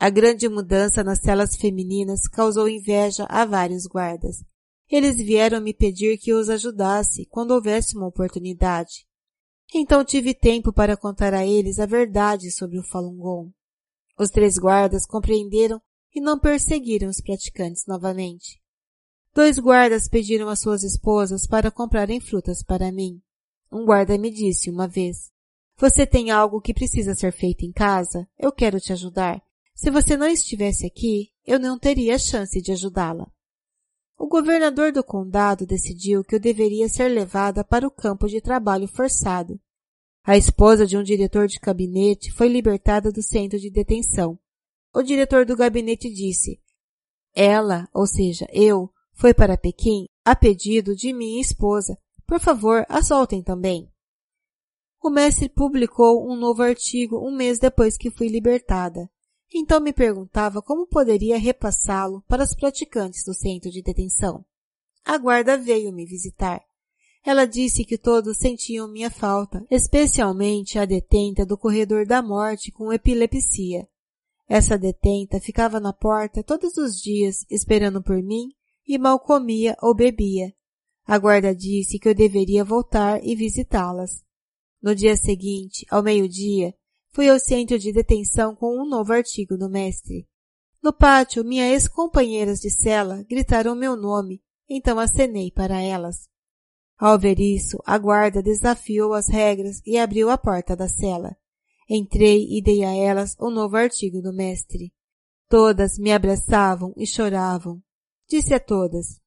A 0.00 0.10
grande 0.10 0.48
mudança 0.48 1.04
nas 1.04 1.20
celas 1.20 1.54
femininas 1.54 2.22
causou 2.26 2.68
inveja 2.68 3.24
a 3.28 3.44
vários 3.44 3.86
guardas. 3.86 4.42
Eles 4.90 5.16
vieram 5.16 5.60
me 5.60 5.72
pedir 5.72 6.18
que 6.18 6.34
os 6.34 6.48
ajudasse 6.48 7.24
quando 7.26 7.52
houvesse 7.52 7.96
uma 7.96 8.08
oportunidade. 8.08 9.06
Então 9.72 10.04
tive 10.04 10.34
tempo 10.34 10.72
para 10.72 10.96
contar 10.96 11.34
a 11.34 11.46
eles 11.46 11.78
a 11.78 11.86
verdade 11.86 12.50
sobre 12.50 12.80
o 12.80 12.82
Falun 12.82 13.16
Gong. 13.16 13.52
Os 14.18 14.28
três 14.28 14.58
guardas 14.58 15.06
compreenderam 15.06 15.80
e 16.12 16.20
não 16.20 16.36
perseguiram 16.36 17.08
os 17.08 17.20
praticantes 17.20 17.84
novamente. 17.86 18.60
Dois 19.32 19.56
guardas 19.56 20.08
pediram 20.08 20.48
às 20.48 20.58
suas 20.58 20.82
esposas 20.82 21.46
para 21.46 21.70
comprarem 21.70 22.20
frutas 22.20 22.60
para 22.60 22.90
mim. 22.90 23.22
Um 23.70 23.84
guarda 23.84 24.16
me 24.16 24.30
disse 24.30 24.70
uma 24.70 24.88
vez, 24.88 25.30
você 25.76 26.06
tem 26.06 26.30
algo 26.30 26.60
que 26.60 26.74
precisa 26.74 27.14
ser 27.14 27.32
feito 27.32 27.64
em 27.64 27.70
casa? 27.70 28.28
Eu 28.36 28.50
quero 28.50 28.80
te 28.80 28.92
ajudar. 28.92 29.40
Se 29.74 29.90
você 29.90 30.16
não 30.16 30.26
estivesse 30.26 30.84
aqui, 30.84 31.30
eu 31.46 31.58
não 31.58 31.78
teria 31.78 32.18
chance 32.18 32.60
de 32.60 32.72
ajudá-la. 32.72 33.30
O 34.18 34.26
governador 34.26 34.90
do 34.90 35.04
condado 35.04 35.64
decidiu 35.64 36.24
que 36.24 36.34
eu 36.34 36.40
deveria 36.40 36.88
ser 36.88 37.08
levada 37.08 37.62
para 37.62 37.86
o 37.86 37.90
campo 37.90 38.26
de 38.26 38.40
trabalho 38.40 38.88
forçado. 38.88 39.60
A 40.24 40.36
esposa 40.36 40.84
de 40.84 40.96
um 40.96 41.02
diretor 41.04 41.46
de 41.46 41.60
gabinete 41.60 42.32
foi 42.32 42.48
libertada 42.48 43.12
do 43.12 43.22
centro 43.22 43.56
de 43.56 43.70
detenção. 43.70 44.36
O 44.92 45.00
diretor 45.00 45.46
do 45.46 45.56
gabinete 45.56 46.12
disse, 46.12 46.60
ela, 47.32 47.88
ou 47.94 48.04
seja, 48.04 48.48
eu, 48.52 48.90
foi 49.14 49.32
para 49.32 49.56
Pequim 49.56 50.06
a 50.24 50.34
pedido 50.34 50.96
de 50.96 51.12
minha 51.12 51.40
esposa. 51.40 51.96
Por 52.28 52.38
favor, 52.38 52.84
a 52.90 53.02
soltem 53.02 53.42
também. 53.42 53.90
O 55.02 55.08
mestre 55.08 55.48
publicou 55.48 56.30
um 56.30 56.36
novo 56.36 56.62
artigo 56.62 57.16
um 57.26 57.34
mês 57.34 57.58
depois 57.58 57.96
que 57.96 58.10
fui 58.10 58.28
libertada. 58.28 59.08
Então 59.52 59.80
me 59.80 59.94
perguntava 59.94 60.60
como 60.60 60.86
poderia 60.86 61.38
repassá-lo 61.38 62.22
para 62.28 62.44
os 62.44 62.54
praticantes 62.54 63.24
do 63.24 63.32
centro 63.32 63.70
de 63.70 63.80
detenção. 63.80 64.44
A 65.06 65.16
guarda 65.16 65.56
veio 65.56 65.90
me 65.90 66.04
visitar. 66.04 66.62
Ela 67.24 67.46
disse 67.46 67.82
que 67.82 67.96
todos 67.96 68.36
sentiam 68.36 68.86
minha 68.86 69.10
falta, 69.10 69.66
especialmente 69.70 70.78
a 70.78 70.84
detenta 70.84 71.46
do 71.46 71.56
corredor 71.56 72.06
da 72.06 72.20
morte 72.20 72.70
com 72.70 72.92
epilepsia. 72.92 73.88
Essa 74.46 74.76
detenta 74.76 75.40
ficava 75.40 75.80
na 75.80 75.94
porta 75.94 76.42
todos 76.42 76.76
os 76.76 77.00
dias 77.00 77.46
esperando 77.48 78.02
por 78.02 78.22
mim 78.22 78.50
e 78.86 78.98
mal 78.98 79.18
comia 79.18 79.74
ou 79.80 79.94
bebia. 79.94 80.52
A 81.10 81.16
guarda 81.18 81.54
disse 81.54 81.98
que 81.98 82.06
eu 82.06 82.14
deveria 82.14 82.62
voltar 82.62 83.24
e 83.24 83.34
visitá-las. 83.34 84.22
No 84.82 84.94
dia 84.94 85.16
seguinte, 85.16 85.86
ao 85.90 86.02
meio-dia, 86.02 86.74
fui 87.14 87.30
ao 87.30 87.40
centro 87.40 87.78
de 87.78 87.90
detenção 87.90 88.54
com 88.54 88.78
um 88.78 88.86
novo 88.86 89.14
artigo 89.14 89.56
do 89.56 89.70
mestre. 89.70 90.28
No 90.82 90.92
pátio, 90.92 91.42
minhas 91.42 91.72
ex-companheiras 91.72 92.60
de 92.60 92.68
cela 92.68 93.24
gritaram 93.26 93.74
meu 93.74 93.96
nome, 93.96 94.42
então 94.68 94.98
acenei 94.98 95.50
para 95.50 95.80
elas. 95.80 96.28
Ao 96.98 97.18
ver 97.18 97.40
isso, 97.40 97.78
a 97.86 97.96
guarda 97.96 98.42
desafiou 98.42 99.14
as 99.14 99.28
regras 99.30 99.80
e 99.86 99.96
abriu 99.96 100.28
a 100.28 100.36
porta 100.36 100.76
da 100.76 100.88
cela. 100.88 101.34
Entrei 101.88 102.46
e 102.50 102.62
dei 102.62 102.84
a 102.84 102.94
elas 102.94 103.34
o 103.38 103.48
novo 103.48 103.78
artigo 103.78 104.20
do 104.20 104.30
mestre. 104.30 104.92
Todas 105.48 105.96
me 105.98 106.12
abraçavam 106.12 106.92
e 106.98 107.06
choravam. 107.06 107.82
Disse 108.28 108.52
a 108.52 108.60
todas, 108.60 109.18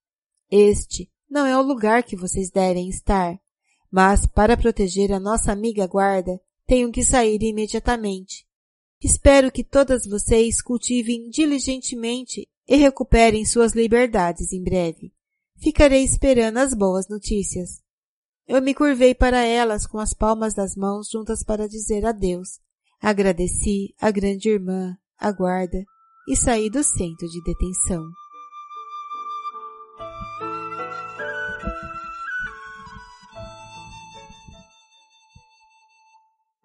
este 0.51 1.10
não 1.31 1.45
é 1.45 1.57
o 1.57 1.61
lugar 1.61 2.03
que 2.03 2.17
vocês 2.17 2.51
devem 2.51 2.89
estar, 2.89 3.39
mas 3.89 4.27
para 4.27 4.57
proteger 4.57 5.13
a 5.13 5.19
nossa 5.19 5.49
amiga 5.49 5.87
guarda, 5.87 6.39
tenho 6.67 6.91
que 6.91 7.05
sair 7.05 7.41
imediatamente. 7.41 8.45
Espero 9.01 9.49
que 9.49 9.63
todas 9.63 10.05
vocês 10.05 10.61
cultivem 10.61 11.29
diligentemente 11.29 12.47
e 12.67 12.75
recuperem 12.75 13.45
suas 13.45 13.71
liberdades 13.71 14.51
em 14.51 14.61
breve. 14.61 15.13
Ficarei 15.57 16.03
esperando 16.03 16.57
as 16.57 16.73
boas 16.73 17.07
notícias. 17.07 17.81
Eu 18.45 18.61
me 18.61 18.73
curvei 18.73 19.15
para 19.15 19.39
elas 19.45 19.87
com 19.87 19.99
as 19.99 20.13
palmas 20.13 20.53
das 20.53 20.75
mãos 20.75 21.09
juntas 21.09 21.43
para 21.43 21.67
dizer 21.67 22.05
adeus. 22.05 22.59
Agradeci 22.99 23.95
a 23.99 24.11
grande 24.11 24.49
irmã, 24.49 24.97
a 25.17 25.31
guarda, 25.31 25.83
e 26.27 26.35
saí 26.35 26.69
do 26.69 26.83
centro 26.83 27.27
de 27.27 27.41
detenção. 27.43 28.03